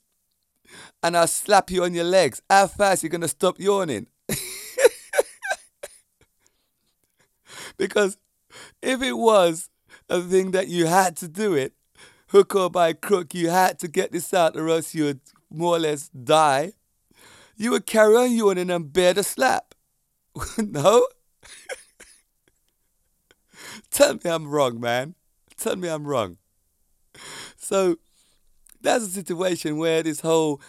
and 1.01 1.17
I'll 1.17 1.27
slap 1.27 1.71
you 1.71 1.83
on 1.83 1.93
your 1.93 2.05
legs. 2.05 2.41
How 2.49 2.67
fast 2.67 3.03
are 3.03 3.07
you 3.07 3.11
going 3.11 3.21
to 3.21 3.27
stop 3.27 3.59
yawning? 3.59 4.07
because 7.77 8.17
if 8.81 9.01
it 9.01 9.13
was 9.13 9.69
a 10.09 10.21
thing 10.21 10.51
that 10.51 10.67
you 10.67 10.85
had 10.85 11.15
to 11.17 11.27
do 11.27 11.53
it, 11.53 11.73
hook 12.27 12.55
or 12.55 12.69
by 12.69 12.93
crook, 12.93 13.33
you 13.33 13.49
had 13.49 13.79
to 13.79 13.87
get 13.87 14.11
this 14.11 14.33
out 14.33 14.55
or 14.55 14.69
else 14.69 14.95
you 14.95 15.05
would 15.05 15.21
more 15.49 15.75
or 15.75 15.79
less 15.79 16.09
die, 16.09 16.73
you 17.55 17.71
would 17.71 17.85
carry 17.85 18.15
on 18.15 18.31
yawning 18.31 18.69
and 18.69 18.91
bear 18.91 19.13
the 19.13 19.23
slap. 19.23 19.75
no? 20.57 21.07
Tell 23.91 24.15
me 24.15 24.21
I'm 24.25 24.47
wrong, 24.47 24.79
man. 24.79 25.15
Tell 25.57 25.75
me 25.75 25.87
I'm 25.87 26.05
wrong. 26.05 26.37
So 27.57 27.97
that's 28.83 29.05
a 29.05 29.09
situation 29.09 29.77
where 29.77 30.03
this 30.03 30.19
whole 30.19 30.61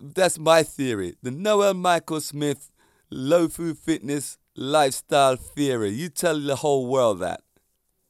that's 0.00 0.38
my 0.38 0.62
theory. 0.62 1.16
The 1.22 1.30
Noel 1.30 1.74
Michael 1.74 2.20
Smith 2.20 2.70
low 3.10 3.48
food 3.48 3.78
fitness 3.78 4.38
lifestyle 4.56 5.36
theory. 5.36 5.90
You 5.90 6.08
tell 6.08 6.38
the 6.38 6.56
whole 6.56 6.86
world 6.86 7.20
that. 7.20 7.40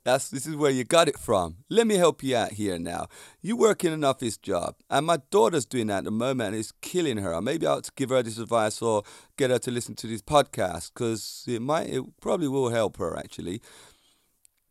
That's 0.05 0.31
this 0.31 0.47
is 0.47 0.57
where 0.57 0.71
you 0.71 0.85
got 0.85 1.09
it 1.09 1.19
from. 1.19 1.57
Let 1.69 1.87
me 1.87 1.97
help 1.97 2.23
you 2.23 2.35
out 2.35 2.53
here 2.53 2.79
now. 2.79 3.09
You 3.43 3.57
work 3.59 3.85
in 3.85 3.93
an 3.93 4.05
office 4.05 4.39
job, 4.39 4.77
and 4.89 5.05
my 5.05 5.19
daughter's 5.31 5.67
doing 5.67 5.89
that 5.89 5.99
at 5.99 6.05
the 6.05 6.11
moment, 6.11 6.55
and 6.55 6.57
it's 6.57 6.73
killing 6.81 7.19
her. 7.19 7.43
Maybe 7.43 7.67
I'll 7.67 7.83
give 7.95 8.09
her 8.09 8.23
this 8.23 8.39
advice 8.39 8.81
or 8.81 9.03
get 9.37 9.51
her 9.51 9.59
to 9.59 9.71
listen 9.71 9.95
to 9.97 10.07
this 10.07 10.23
podcast 10.23 10.93
because 10.95 11.45
it 11.47 11.61
might, 11.61 11.91
it 11.91 12.05
probably 12.23 12.49
will 12.49 12.71
help 12.71 12.97
her 12.97 13.19
actually. 13.19 13.61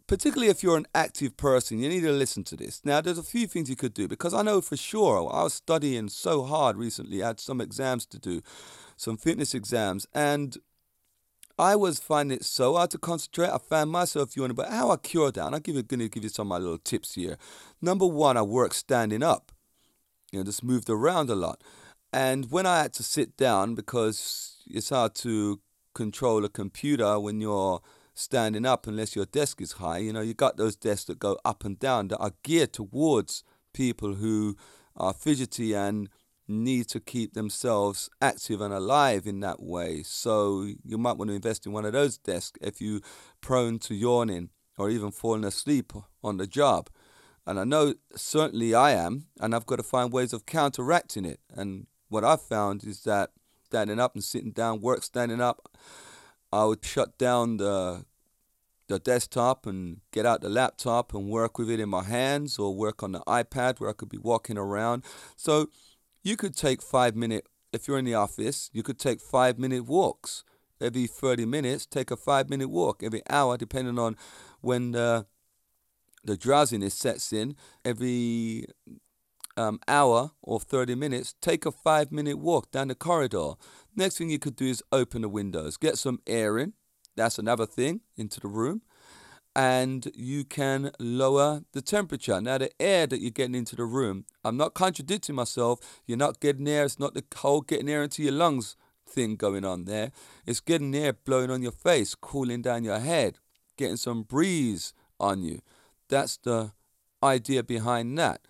Particularly 0.08 0.50
if 0.50 0.64
you're 0.64 0.78
an 0.78 0.88
active 0.96 1.36
person, 1.36 1.80
you 1.80 1.90
need 1.90 2.02
to 2.02 2.14
listen 2.14 2.44
to 2.46 2.56
this. 2.56 2.82
Now, 2.86 3.02
there's 3.02 3.18
a 3.18 3.24
few 3.24 3.46
things 3.46 3.70
you 3.70 3.76
could 3.76 3.94
do 3.94 4.08
because 4.08 4.34
I 4.34 4.42
know 4.42 4.62
for 4.62 4.78
sure 4.78 5.18
I 5.32 5.44
was 5.44 5.54
studying 5.54 6.08
so 6.08 6.44
hard 6.44 6.78
recently. 6.78 7.22
I 7.22 7.28
had 7.28 7.40
some 7.42 7.60
exams 7.60 8.06
to 8.08 8.20
do, 8.20 8.42
some 8.96 9.18
fitness 9.18 9.54
exams, 9.54 10.08
and 10.14 10.58
I 11.60 11.76
was 11.76 12.00
finding 12.00 12.38
it 12.38 12.46
so 12.46 12.76
hard 12.76 12.92
to 12.92 12.98
concentrate. 12.98 13.50
I 13.50 13.58
found 13.58 13.92
myself 13.92 14.38
yawning, 14.38 14.56
but 14.56 14.70
how 14.70 14.92
I 14.92 14.98
cure 14.98 15.32
that, 15.32 15.46
and 15.46 15.56
I'm 15.56 15.62
going 15.62 15.84
to 15.84 16.08
give 16.08 16.24
you 16.24 16.30
some 16.30 16.48
of 16.48 16.50
my 16.50 16.58
little 16.58 16.78
tips 16.78 17.16
here. 17.16 17.38
Number 17.82 18.06
one, 18.06 18.38
I 18.38 18.44
work 18.44 18.74
standing 18.74 19.24
up, 19.24 19.52
you 20.32 20.40
know, 20.40 20.46
just 20.46 20.64
moved 20.64 20.90
around 20.90 21.30
a 21.30 21.36
lot. 21.36 21.62
And 22.14 22.50
when 22.50 22.66
I 22.66 22.84
had 22.84 22.94
to 22.94 23.04
sit 23.04 23.36
down, 23.36 23.76
because 23.76 24.64
it's 24.68 24.90
hard 24.90 25.16
to 25.16 25.60
control 25.94 26.46
a 26.46 26.50
computer 26.50 27.20
when 27.20 27.42
you're 27.42 27.82
standing 28.18 28.66
up 28.66 28.88
unless 28.88 29.16
your 29.16 29.26
desk 29.26 29.62
is 29.62 29.74
high, 29.74 30.00
you 30.00 30.12
know, 30.12 30.22
you 30.22 30.34
got 30.34 30.58
those 30.58 30.76
desks 30.76 31.06
that 31.06 31.20
go 31.20 31.38
up 31.46 31.64
and 31.64 31.78
down 31.78 32.08
that 32.08 32.18
are 32.18 32.34
geared 32.44 32.74
towards 32.74 33.44
people 33.74 34.16
who 34.16 34.58
are 34.96 35.14
fidgety 35.14 35.76
and 35.76 36.10
need 36.48 36.88
to 36.88 37.00
keep 37.00 37.34
themselves 37.34 38.10
active 38.22 38.60
and 38.60 38.74
alive 38.74 39.28
in 39.28 39.42
that 39.42 39.62
way. 39.62 40.02
So 40.02 40.68
you 40.84 40.98
might 40.98 41.18
want 41.18 41.30
to 41.30 41.36
invest 41.36 41.66
in 41.66 41.74
one 41.74 41.86
of 41.86 41.94
those 41.94 42.18
desks 42.18 42.58
if 42.62 42.82
you're 42.82 43.02
prone 43.42 43.80
to 43.80 43.94
yawning 43.94 44.50
or 44.78 44.90
even 44.90 45.12
falling 45.12 45.44
asleep 45.44 45.94
on 46.24 46.38
the 46.38 46.48
job. 46.48 46.90
And 47.46 47.60
I 47.60 47.66
know 47.66 47.94
certainly 48.16 48.74
I 48.74 48.92
am, 48.92 49.28
and 49.40 49.54
I've 49.54 49.66
got 49.66 49.78
to 49.78 49.84
find 49.84 50.12
ways 50.12 50.34
of 50.34 50.46
counteracting 50.46 51.24
it. 51.24 51.40
And 51.54 51.88
what 52.10 52.24
I've 52.24 52.42
found 52.42 52.84
is 52.84 53.04
that 53.04 53.30
standing 53.64 54.00
up 54.00 54.16
and 54.16 54.24
sitting 54.24 54.52
down, 54.52 54.82
work 54.82 55.04
standing 55.04 55.42
up, 55.42 55.70
I 56.52 56.66
would 56.66 56.84
shut 56.84 57.18
down 57.18 57.58
the 57.58 58.06
the 58.88 59.00
desktop 59.00 59.66
and 59.66 60.00
get 60.12 60.26
out 60.26 60.40
the 60.40 60.48
laptop 60.48 61.14
and 61.14 61.30
work 61.30 61.58
with 61.58 61.70
it 61.70 61.78
in 61.78 61.90
my 61.90 62.04
hands 62.04 62.58
or 62.58 62.74
work 62.74 63.04
on 63.04 63.12
the 63.12 63.20
iPad 63.28 63.82
where 63.82 63.90
I 63.90 63.94
could 63.94 64.08
be 64.08 64.18
walking 64.18 64.58
around. 64.58 65.04
So 65.36 65.68
you 66.24 66.38
could 66.38 66.56
take 66.56 66.82
five 66.82 67.16
minute 67.16 67.46
if 67.72 67.88
you're 67.88 67.98
in 67.98 68.06
the 68.06 68.14
office 68.14 68.70
you 68.74 68.84
could 68.84 69.00
take 69.00 69.22
five 69.22 69.58
minute 69.58 69.86
walks 69.86 70.44
every 70.82 71.08
30 71.08 71.46
minutes 71.46 71.86
take 71.86 72.12
a 72.12 72.18
five 72.18 72.50
minute 72.50 72.70
walk 72.70 73.02
every 73.04 73.22
hour 73.30 73.58
depending 73.58 73.98
on 73.98 74.16
when 74.62 74.92
the, 74.92 75.26
the 76.24 76.38
drowsiness 76.38 76.94
sets 76.94 77.32
in 77.32 77.56
every 77.86 78.66
um, 79.58 79.80
hour 79.88 80.32
or 80.42 80.60
30 80.60 80.96
minutes 80.96 81.36
take 81.42 81.66
a 81.66 81.72
five 81.72 82.12
minute 82.12 82.38
walk 82.38 82.72
down 82.72 82.88
the 82.88 82.96
corridor 82.96 83.54
next 83.96 84.18
thing 84.18 84.30
you 84.30 84.40
could 84.40 84.56
do 84.56 84.66
is 84.66 84.84
open 84.92 85.22
the 85.22 85.30
windows 85.30 85.78
get 85.78 85.98
some 85.98 86.20
air 86.28 86.58
in 86.58 86.74
that's 87.16 87.40
another 87.40 87.66
thing 87.66 88.02
into 88.16 88.40
the 88.40 88.48
room 88.48 88.82
and 89.58 90.12
you 90.14 90.46
can 90.46 90.92
lower 91.00 91.64
the 91.72 91.82
temperature. 91.82 92.40
Now, 92.40 92.60
the 92.60 92.70
air 92.80 93.08
that 93.08 93.20
you're 93.20 93.32
getting 93.32 93.56
into 93.56 93.76
the 93.76 93.86
room, 93.86 94.26
I'm 94.46 94.56
not 94.56 94.76
contradicting 94.76 95.34
myself. 95.34 95.80
You're 96.06 96.16
not 96.16 96.40
getting 96.40 96.68
air, 96.68 96.86
it's 96.86 97.00
not 97.00 97.16
the 97.16 97.24
cold 97.24 97.68
getting 97.68 97.90
air 97.90 98.04
into 98.04 98.22
your 98.22 98.34
lungs 98.34 98.76
thing 99.10 99.36
going 99.36 99.66
on 99.66 99.86
there. 99.86 100.12
It's 100.46 100.60
getting 100.60 100.94
air 100.94 101.14
blowing 101.14 101.50
on 101.50 101.64
your 101.64 101.72
face, 101.72 102.14
cooling 102.14 102.62
down 102.62 102.84
your 102.84 103.00
head, 103.00 103.40
getting 103.78 103.98
some 103.98 104.22
breeze 104.22 104.94
on 105.20 105.42
you. 105.42 105.62
That's 106.08 106.38
the 106.38 106.74
idea 107.24 107.64
behind 107.64 108.16
that. 108.20 108.42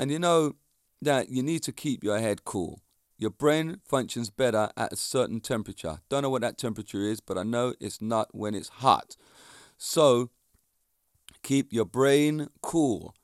And 0.00 0.10
you 0.10 0.18
know 0.18 0.54
that 1.02 1.28
you 1.28 1.42
need 1.42 1.62
to 1.64 1.72
keep 1.72 2.02
your 2.02 2.18
head 2.18 2.46
cool. 2.46 2.80
Your 3.18 3.28
brain 3.28 3.82
functions 3.84 4.30
better 4.30 4.70
at 4.74 4.94
a 4.94 4.96
certain 4.96 5.40
temperature. 5.40 6.00
Don't 6.08 6.22
know 6.22 6.30
what 6.30 6.40
that 6.40 6.56
temperature 6.56 7.02
is, 7.02 7.20
but 7.20 7.36
I 7.36 7.42
know 7.42 7.74
it's 7.80 8.00
not 8.00 8.34
when 8.34 8.54
it's 8.54 8.70
hot. 8.70 9.14
So, 9.76 10.30
keep 11.42 11.70
your 11.70 11.84
brain 11.84 12.48
cool. 12.62 13.14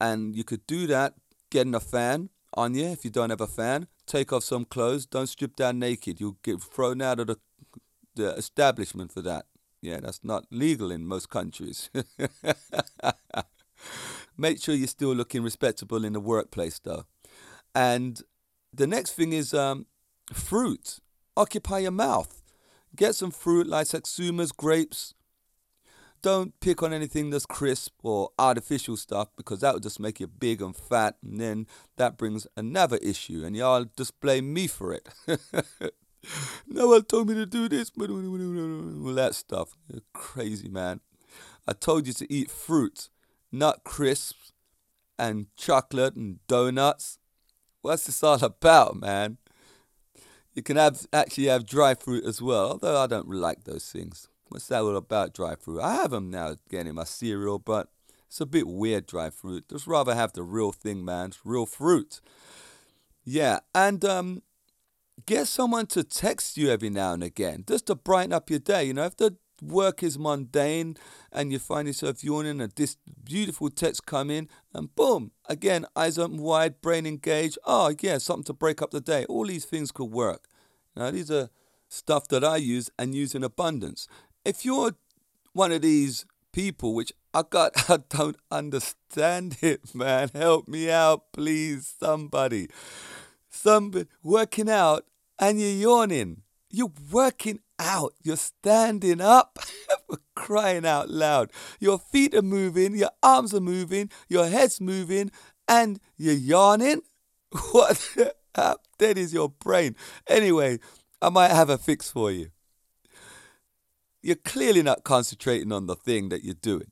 And 0.00 0.34
you 0.34 0.42
could 0.42 0.66
do 0.66 0.86
that 0.86 1.12
getting 1.50 1.74
a 1.74 1.80
fan 1.80 2.30
on 2.54 2.74
you 2.74 2.86
if 2.86 3.04
you 3.04 3.10
don't 3.10 3.28
have 3.28 3.42
a 3.42 3.46
fan. 3.46 3.86
Take 4.06 4.32
off 4.32 4.42
some 4.42 4.64
clothes. 4.64 5.04
Don't 5.04 5.26
strip 5.26 5.54
down 5.54 5.80
naked. 5.80 6.18
You'll 6.18 6.38
get 6.42 6.62
thrown 6.62 7.02
out 7.02 7.20
of 7.20 7.26
the, 7.26 7.36
the 8.14 8.30
establishment 8.36 9.12
for 9.12 9.20
that. 9.20 9.44
Yeah, 9.82 10.00
that's 10.00 10.24
not 10.24 10.46
legal 10.50 10.90
in 10.90 11.06
most 11.06 11.28
countries. 11.28 11.90
Make 14.42 14.60
sure 14.60 14.74
you're 14.74 14.88
still 14.88 15.14
looking 15.14 15.44
respectable 15.44 16.04
in 16.04 16.14
the 16.14 16.20
workplace, 16.20 16.80
though. 16.80 17.04
And 17.76 18.20
the 18.74 18.88
next 18.88 19.12
thing 19.12 19.32
is 19.32 19.54
um, 19.54 19.86
fruit. 20.32 20.98
Occupy 21.36 21.78
your 21.78 21.92
mouth. 21.92 22.42
Get 22.96 23.14
some 23.14 23.30
fruit 23.30 23.68
like 23.68 23.86
satsumas, 23.86 24.54
grapes, 24.54 25.14
don't 26.22 26.58
pick 26.60 26.82
on 26.82 26.92
anything 26.92 27.30
that's 27.30 27.46
crisp 27.46 27.94
or 28.02 28.30
artificial 28.38 28.96
stuff 28.96 29.28
because 29.36 29.60
that 29.60 29.74
would 29.74 29.82
just 29.82 30.00
make 30.00 30.20
you 30.20 30.28
big 30.28 30.62
and 30.62 30.74
fat, 30.74 31.16
and 31.22 31.40
then 31.40 31.66
that 31.96 32.16
brings 32.16 32.46
another 32.56 32.96
issue, 32.98 33.44
and 33.44 33.56
y'all 33.56 33.86
just 33.96 34.18
blame 34.20 34.54
me 34.54 34.68
for 34.68 34.92
it. 34.92 35.08
no 36.68 36.88
one 36.88 37.02
told 37.02 37.28
me 37.28 37.34
to 37.34 37.46
do 37.46 37.68
this, 37.68 37.90
but 37.90 38.08
all 38.10 39.14
that 39.14 39.34
stuff. 39.34 39.76
You're 39.88 40.02
crazy, 40.12 40.68
man. 40.68 41.00
I 41.66 41.72
told 41.72 42.06
you 42.06 42.12
to 42.12 42.32
eat 42.32 42.50
fruit, 42.50 43.08
nut 43.52 43.82
crisps, 43.84 44.52
and 45.18 45.46
chocolate 45.56 46.16
and 46.16 46.44
donuts. 46.48 47.18
What's 47.82 48.06
this 48.06 48.22
all 48.22 48.42
about, 48.42 48.96
man? 48.96 49.38
You 50.54 50.62
can 50.62 50.76
have 50.76 51.06
actually 51.12 51.46
have 51.46 51.66
dry 51.66 51.94
fruit 51.94 52.24
as 52.24 52.42
well, 52.42 52.72
although 52.72 53.00
I 53.00 53.06
don't 53.06 53.28
like 53.28 53.64
those 53.64 53.90
things. 53.90 54.28
What's 54.48 54.66
that 54.68 54.82
all 54.82 54.96
about, 54.96 55.32
dry 55.32 55.54
fruit? 55.54 55.80
I 55.80 55.94
have 55.94 56.10
them 56.10 56.30
now 56.30 56.56
again 56.68 56.86
in 56.86 56.96
my 56.96 57.04
cereal, 57.04 57.58
but 57.58 57.88
it's 58.26 58.40
a 58.40 58.46
bit 58.46 58.66
weird, 58.66 59.06
dry 59.06 59.30
fruit. 59.30 59.68
Just 59.68 59.86
rather 59.86 60.14
have 60.14 60.32
the 60.32 60.42
real 60.42 60.72
thing, 60.72 61.04
man. 61.04 61.28
It's 61.28 61.40
real 61.44 61.66
fruit. 61.66 62.20
Yeah, 63.24 63.60
and 63.74 64.04
um, 64.04 64.42
get 65.24 65.46
someone 65.48 65.86
to 65.86 66.04
text 66.04 66.56
you 66.56 66.70
every 66.70 66.90
now 66.90 67.12
and 67.12 67.22
again, 67.22 67.64
just 67.66 67.86
to 67.86 67.94
brighten 67.94 68.32
up 68.32 68.50
your 68.50 68.58
day. 68.58 68.84
You 68.84 68.94
know, 68.94 69.04
if 69.04 69.16
the 69.16 69.36
work 69.62 70.02
is 70.02 70.18
mundane 70.18 70.96
and 71.30 71.52
you 71.52 71.58
find 71.58 71.86
yourself 71.86 72.24
yawning 72.24 72.60
and 72.60 72.72
this 72.72 72.96
beautiful 73.24 73.70
text 73.70 74.04
come 74.06 74.30
in 74.30 74.48
and 74.74 74.94
boom 74.96 75.30
again 75.48 75.86
eyes 75.94 76.18
open 76.18 76.38
wide 76.38 76.80
brain 76.80 77.06
engaged 77.06 77.58
oh 77.64 77.94
yeah 78.00 78.18
something 78.18 78.44
to 78.44 78.52
break 78.52 78.82
up 78.82 78.90
the 78.90 79.00
day 79.00 79.24
all 79.26 79.46
these 79.46 79.64
things 79.64 79.92
could 79.92 80.10
work 80.10 80.48
now 80.96 81.10
these 81.10 81.30
are 81.30 81.48
stuff 81.88 82.26
that 82.28 82.42
i 82.42 82.56
use 82.56 82.90
and 82.98 83.14
use 83.14 83.34
in 83.34 83.44
abundance 83.44 84.08
if 84.44 84.64
you're 84.64 84.92
one 85.52 85.70
of 85.70 85.82
these 85.82 86.24
people 86.52 86.94
which 86.94 87.12
I 87.34 87.42
got 87.48 87.72
I 87.90 87.98
don't 88.08 88.36
understand 88.50 89.58
it, 89.62 89.94
man. 89.94 90.30
Help 90.34 90.68
me 90.68 90.90
out, 90.90 91.32
please, 91.32 91.94
somebody. 91.98 92.68
Somebody 93.48 94.06
working 94.22 94.70
out 94.70 95.06
and 95.38 95.60
you're 95.60 95.70
yawning. 95.70 96.42
You're 96.72 96.92
working 97.12 97.60
out. 97.78 98.14
You're 98.22 98.36
standing 98.36 99.20
up. 99.20 99.60
crying 100.34 100.84
out 100.84 101.08
loud. 101.08 101.52
Your 101.78 101.98
feet 101.98 102.34
are 102.34 102.42
moving, 102.42 102.96
your 102.96 103.10
arms 103.22 103.54
are 103.54 103.60
moving, 103.60 104.10
your 104.28 104.48
head's 104.48 104.80
moving, 104.80 105.30
and 105.68 106.00
you're 106.16 106.34
yawning? 106.34 107.02
What 107.70 108.10
the 108.16 108.78
dead 108.98 109.18
is 109.18 109.32
your 109.32 109.50
brain? 109.50 109.94
Anyway, 110.26 110.80
I 111.20 111.28
might 111.28 111.50
have 111.50 111.70
a 111.70 111.78
fix 111.78 112.10
for 112.10 112.32
you 112.32 112.50
you're 114.22 114.36
clearly 114.36 114.82
not 114.82 115.04
concentrating 115.04 115.72
on 115.72 115.86
the 115.86 115.96
thing 115.96 116.28
that 116.28 116.44
you're 116.44 116.54
doing. 116.54 116.90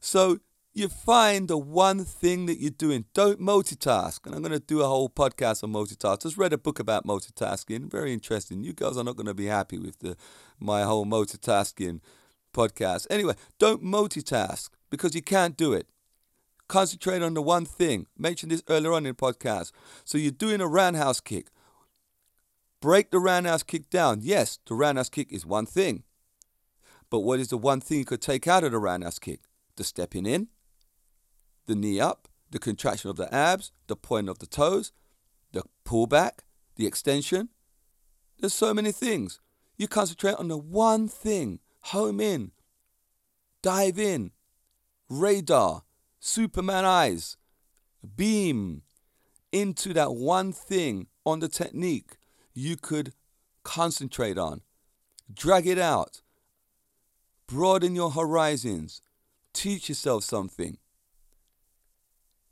So 0.00 0.40
you 0.74 0.88
find 0.88 1.48
the 1.48 1.56
one 1.56 2.04
thing 2.04 2.46
that 2.46 2.60
you're 2.60 2.70
doing. 2.70 3.04
Don't 3.14 3.40
multitask. 3.40 4.26
And 4.26 4.34
I'm 4.34 4.42
going 4.42 4.52
to 4.52 4.58
do 4.58 4.82
a 4.82 4.86
whole 4.86 5.08
podcast 5.08 5.62
on 5.62 5.72
multitask. 5.72 6.22
Just 6.22 6.36
read 6.36 6.52
a 6.52 6.58
book 6.58 6.78
about 6.78 7.06
multitasking. 7.06 7.90
Very 7.90 8.12
interesting. 8.12 8.62
You 8.62 8.72
guys 8.72 8.96
are 8.96 9.04
not 9.04 9.16
going 9.16 9.26
to 9.26 9.34
be 9.34 9.46
happy 9.46 9.78
with 9.78 10.00
the 10.00 10.16
my 10.58 10.82
whole 10.82 11.06
multitasking 11.06 12.00
podcast. 12.52 13.06
Anyway, 13.08 13.34
don't 13.58 13.82
multitask 13.82 14.70
because 14.90 15.14
you 15.14 15.22
can't 15.22 15.56
do 15.56 15.72
it. 15.72 15.88
Concentrate 16.66 17.22
on 17.22 17.34
the 17.34 17.42
one 17.42 17.64
thing. 17.64 18.06
Mentioned 18.18 18.50
this 18.50 18.64
earlier 18.68 18.92
on 18.92 19.06
in 19.06 19.14
the 19.14 19.14
podcast. 19.14 19.72
So 20.04 20.18
you're 20.18 20.32
doing 20.32 20.60
a 20.60 20.66
roundhouse 20.66 21.20
kick 21.20 21.48
break 22.84 23.10
the 23.10 23.18
roundhouse 23.18 23.62
kick 23.62 23.88
down. 23.88 24.18
Yes, 24.20 24.58
the 24.66 24.74
roundhouse 24.74 25.08
kick 25.08 25.32
is 25.32 25.46
one 25.46 25.64
thing. 25.64 26.02
But 27.08 27.20
what 27.20 27.40
is 27.40 27.48
the 27.48 27.56
one 27.56 27.80
thing 27.80 27.96
you 27.96 28.04
could 28.04 28.20
take 28.20 28.46
out 28.46 28.62
of 28.62 28.72
the 28.72 28.78
roundhouse 28.78 29.18
kick? 29.18 29.40
The 29.76 29.84
stepping 29.84 30.26
in, 30.26 30.48
the 31.66 31.74
knee 31.74 32.00
up, 32.00 32.28
the 32.50 32.58
contraction 32.58 33.10
of 33.10 33.16
the 33.16 33.32
abs, 33.34 33.72
the 33.86 33.96
point 33.96 34.28
of 34.28 34.38
the 34.38 34.46
toes, 34.46 34.92
the 35.52 35.64
pullback, 35.84 36.40
the 36.76 36.86
extension. 36.86 37.48
There's 38.38 38.54
so 38.54 38.74
many 38.74 38.92
things. 38.92 39.40
You 39.76 39.88
concentrate 39.88 40.36
on 40.36 40.48
the 40.48 40.58
one 40.58 41.08
thing. 41.08 41.60
Home 41.88 42.18
in, 42.18 42.52
dive 43.62 43.98
in, 43.98 44.30
radar, 45.10 45.82
Superman 46.18 46.86
eyes, 46.86 47.36
beam 48.16 48.82
into 49.52 49.92
that 49.92 50.14
one 50.14 50.50
thing 50.50 51.08
on 51.26 51.40
the 51.40 51.48
technique 51.48 52.16
you 52.54 52.76
could 52.76 53.12
concentrate 53.64 54.38
on. 54.38 54.62
Drag 55.32 55.66
it 55.66 55.78
out. 55.78 56.22
Broaden 57.46 57.94
your 57.94 58.12
horizons. 58.12 59.02
Teach 59.52 59.90
yourself 59.90 60.24
something. 60.24 60.78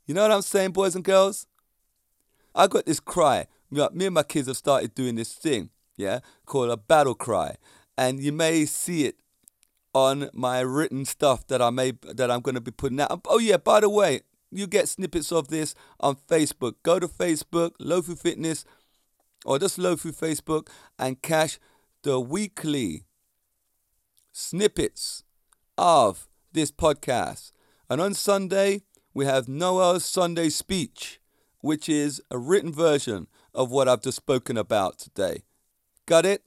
You 0.05 0.13
know 0.13 0.21
what 0.21 0.31
I'm 0.31 0.41
saying, 0.41 0.71
boys 0.71 0.95
and 0.95 1.03
girls? 1.03 1.47
I 2.53 2.67
got 2.67 2.85
this 2.85 2.99
cry. 2.99 3.47
Me 3.71 4.05
and 4.05 4.13
my 4.13 4.23
kids 4.23 4.47
have 4.47 4.57
started 4.57 4.93
doing 4.93 5.15
this 5.15 5.33
thing, 5.33 5.69
yeah, 5.97 6.19
called 6.45 6.69
a 6.69 6.77
battle 6.77 7.15
cry. 7.15 7.55
And 7.97 8.19
you 8.19 8.31
may 8.31 8.65
see 8.65 9.05
it 9.05 9.15
on 9.93 10.29
my 10.33 10.59
written 10.59 11.05
stuff 11.05 11.47
that 11.47 11.61
I 11.61 11.69
may 11.69 11.93
that 12.03 12.29
I'm 12.29 12.41
going 12.41 12.55
to 12.55 12.61
be 12.61 12.71
putting 12.71 12.99
out. 12.99 13.21
Oh 13.27 13.39
yeah, 13.39 13.57
by 13.57 13.79
the 13.79 13.89
way, 13.89 14.21
you 14.51 14.67
get 14.67 14.89
snippets 14.89 15.31
of 15.31 15.47
this 15.47 15.73
on 15.99 16.15
Facebook. 16.15 16.75
Go 16.83 16.99
to 16.99 17.07
Facebook, 17.07 17.71
Lofu 17.81 18.17
Fitness 18.17 18.65
or 19.45 19.59
just 19.59 19.75
through 19.75 19.95
Facebook 19.95 20.69
and 20.97 21.21
catch 21.21 21.59
the 22.03 22.19
weekly 22.19 23.05
snippets 24.31 25.23
of 25.77 26.27
this 26.51 26.71
podcast. 26.71 27.51
And 27.89 28.01
on 28.01 28.13
Sunday, 28.13 28.81
we 29.13 29.25
have 29.25 29.47
Noel's 29.47 30.05
Sunday 30.05 30.49
speech, 30.49 31.19
which 31.61 31.87
is 31.87 32.21
a 32.31 32.37
written 32.37 32.73
version 32.73 33.27
of 33.53 33.71
what 33.71 33.87
I've 33.87 34.01
just 34.01 34.17
spoken 34.17 34.57
about 34.57 34.97
today. 34.97 35.43
Got 36.05 36.25
it? 36.25 36.43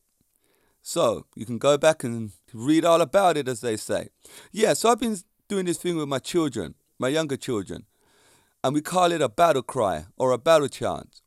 So 0.82 1.26
you 1.34 1.46
can 1.46 1.58
go 1.58 1.78
back 1.78 2.04
and 2.04 2.32
read 2.52 2.84
all 2.84 3.00
about 3.00 3.36
it, 3.36 3.48
as 3.48 3.60
they 3.60 3.76
say. 3.76 4.08
Yeah, 4.52 4.72
so 4.74 4.90
I've 4.90 5.00
been 5.00 5.16
doing 5.48 5.66
this 5.66 5.78
thing 5.78 5.96
with 5.96 6.08
my 6.08 6.18
children, 6.18 6.74
my 6.98 7.08
younger 7.08 7.36
children, 7.36 7.86
and 8.62 8.74
we 8.74 8.80
call 8.80 9.12
it 9.12 9.22
a 9.22 9.28
battle 9.28 9.62
cry 9.62 10.06
or 10.16 10.32
a 10.32 10.38
battle 10.38 10.68
chant. 10.68 11.22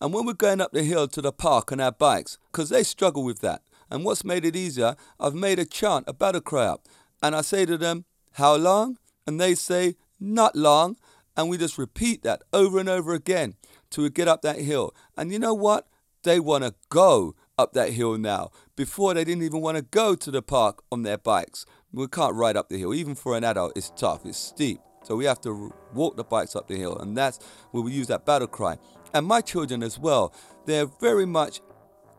And 0.00 0.12
when 0.12 0.26
we're 0.26 0.32
going 0.34 0.60
up 0.60 0.72
the 0.72 0.84
hill 0.84 1.08
to 1.08 1.20
the 1.20 1.32
park 1.32 1.72
on 1.72 1.80
our 1.80 1.92
bikes, 1.92 2.38
because 2.52 2.68
they 2.68 2.84
struggle 2.84 3.24
with 3.24 3.40
that. 3.40 3.62
And 3.90 4.04
what's 4.04 4.24
made 4.24 4.44
it 4.44 4.54
easier, 4.54 4.94
I've 5.18 5.34
made 5.34 5.58
a 5.58 5.64
chant, 5.64 6.04
a 6.06 6.12
battle 6.12 6.40
cry 6.40 6.66
up. 6.66 6.86
And 7.22 7.34
I 7.34 7.40
say 7.40 7.66
to 7.66 7.76
them, 7.76 8.04
How 8.32 8.54
long? 8.54 8.98
And 9.26 9.40
they 9.40 9.54
say, 9.54 9.96
Not 10.20 10.56
long. 10.56 10.96
And 11.36 11.48
we 11.48 11.58
just 11.58 11.78
repeat 11.78 12.22
that 12.22 12.42
over 12.52 12.78
and 12.78 12.88
over 12.88 13.14
again 13.14 13.54
till 13.90 14.04
we 14.04 14.10
get 14.10 14.28
up 14.28 14.42
that 14.42 14.58
hill. 14.58 14.94
And 15.16 15.32
you 15.32 15.38
know 15.38 15.54
what? 15.54 15.86
They 16.24 16.40
want 16.40 16.64
to 16.64 16.74
go 16.88 17.34
up 17.56 17.72
that 17.74 17.90
hill 17.90 18.18
now. 18.18 18.50
Before 18.74 19.14
they 19.14 19.24
didn't 19.24 19.44
even 19.44 19.60
want 19.60 19.76
to 19.76 19.82
go 19.82 20.14
to 20.14 20.30
the 20.30 20.42
park 20.42 20.82
on 20.90 21.02
their 21.02 21.18
bikes. 21.18 21.64
We 21.92 22.06
can't 22.08 22.34
ride 22.34 22.56
up 22.56 22.68
the 22.68 22.78
hill. 22.78 22.92
Even 22.92 23.14
for 23.14 23.36
an 23.36 23.44
adult, 23.44 23.72
it's 23.76 23.90
tough, 23.90 24.26
it's 24.26 24.38
steep. 24.38 24.80
So 25.04 25.16
we 25.16 25.24
have 25.24 25.40
to 25.42 25.72
walk 25.94 26.16
the 26.16 26.24
bikes 26.24 26.54
up 26.56 26.68
the 26.68 26.76
hill. 26.76 26.98
And 26.98 27.16
that's 27.16 27.38
where 27.70 27.82
we 27.82 27.92
use 27.92 28.08
that 28.08 28.26
battle 28.26 28.48
cry 28.48 28.78
and 29.12 29.26
my 29.26 29.40
children 29.40 29.82
as 29.82 29.98
well, 29.98 30.32
they're 30.66 30.86
very 30.86 31.26
much 31.26 31.60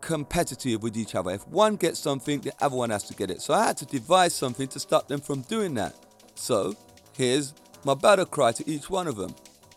competitive 0.02 0.82
with 0.82 0.98
each 0.98 1.16
other. 1.16 1.32
If 1.32 1.48
one 1.48 1.76
gets 1.76 2.00
something, 2.00 2.42
the 2.42 2.54
other 2.62 2.76
one 2.76 2.90
has 2.90 3.04
to 3.06 3.14
get 3.14 3.30
it. 3.30 3.42
So 3.42 3.54
I 3.54 3.68
had 3.68 3.78
to 3.78 3.86
devise 3.86 4.34
something 4.34 4.68
to 4.70 4.80
stop 4.80 5.08
them 5.08 5.20
from 5.20 5.42
doing 5.42 5.74
that. 5.76 5.96
So 6.36 6.76
here's 7.16 7.54
my 7.84 7.94
battle 7.94 8.26
cry 8.26 8.52
to 8.52 8.70
each 8.70 8.90
one 8.90 9.08
of 9.08 9.16
them 9.16 9.36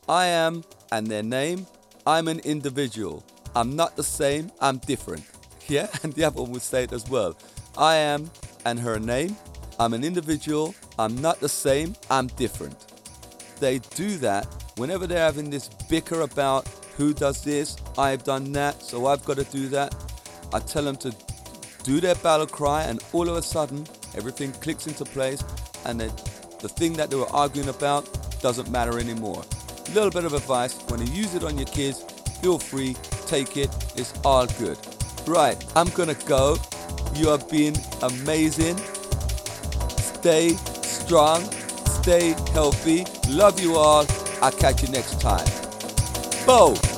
I 0.09 0.27
am, 0.27 0.65
and 0.91 1.07
their 1.07 1.23
name, 1.23 1.67
I'm 2.07 2.27
an 2.27 2.41
individual. 2.41 3.23
I'm 3.55 3.77
not 3.77 3.97
the 3.97 4.03
same, 4.03 4.51
I'm 4.61 4.79
different. 4.79 5.25
Yeah, 5.69 5.87
and 6.03 6.13
the 6.13 6.25
other 6.25 6.43
one 6.43 6.51
would 6.51 6.61
say 6.61 6.83
it 6.83 6.93
as 6.93 7.09
well. 7.09 7.37
I 7.79 7.95
am, 7.95 8.29
and 8.65 8.81
her 8.81 8.99
name, 8.99 9.37
I'm 9.79 9.95
an 9.95 10.03
individual, 10.03 10.75
I'm 10.99 11.23
not 11.23 11.39
the 11.39 11.49
same, 11.49 11.95
I'm 12.11 12.27
different. 12.27 12.77
They 13.61 13.79
do 13.95 14.17
that 14.19 14.47
whenever 14.77 15.07
they're 15.07 15.25
having 15.25 15.51
this 15.51 15.69
bicker 15.89 16.23
about 16.23 16.67
who 16.97 17.15
does 17.15 17.45
this? 17.45 17.77
I've 17.97 18.25
done 18.25 18.53
that, 18.53 18.83
so 18.83 19.07
I've 19.07 19.25
got 19.25 19.37
to 19.37 19.45
do 19.45 19.69
that. 19.69 19.95
I 20.53 20.59
tell 20.59 20.83
them 20.83 20.97
to 20.97 21.15
do 21.85 22.01
their 22.01 22.17
battle 22.17 22.47
cry, 22.47 22.83
and 22.83 23.03
all 23.13 23.29
of 23.29 23.37
a 23.37 23.43
sudden, 23.43 23.87
everything 24.15 24.53
clicks 24.53 24.87
into 24.89 25.05
place, 25.05 25.43
and 25.87 26.01
the, 26.01 26.42
the 26.63 26.69
thing 26.69 26.93
that 26.95 27.11
they 27.11 27.17
were 27.17 27.31
arguing 27.31 27.69
about 27.69 28.09
doesn't 28.41 28.71
matter 28.71 28.99
anymore. 28.99 29.45
A 29.89 29.91
little 29.91 30.11
bit 30.11 30.25
of 30.25 30.33
advice 30.33 30.79
when 30.89 31.05
you 31.05 31.13
use 31.13 31.35
it 31.35 31.45
on 31.45 31.59
your 31.59 31.67
kids, 31.67 32.03
feel 32.41 32.59
free, 32.59 32.97
take 33.27 33.57
it, 33.57 33.69
it's 33.97 34.15
all 34.25 34.47
good. 34.47 34.79
Right, 35.27 35.63
I'm 35.77 35.89
gonna 35.91 36.15
go. 36.27 36.57
You 37.15 37.29
have 37.29 37.49
been 37.51 37.75
amazing. 38.03 38.79
Stay 39.89 40.51
strong, 40.83 41.43
stay 41.85 42.35
healthy. 42.53 43.05
Love 43.29 43.61
you 43.61 43.77
all. 43.77 44.07
I'll 44.41 44.53
catch 44.53 44.83
you 44.83 44.89
next 44.89 45.21
time. 45.21 45.47
Bo. 46.47 46.92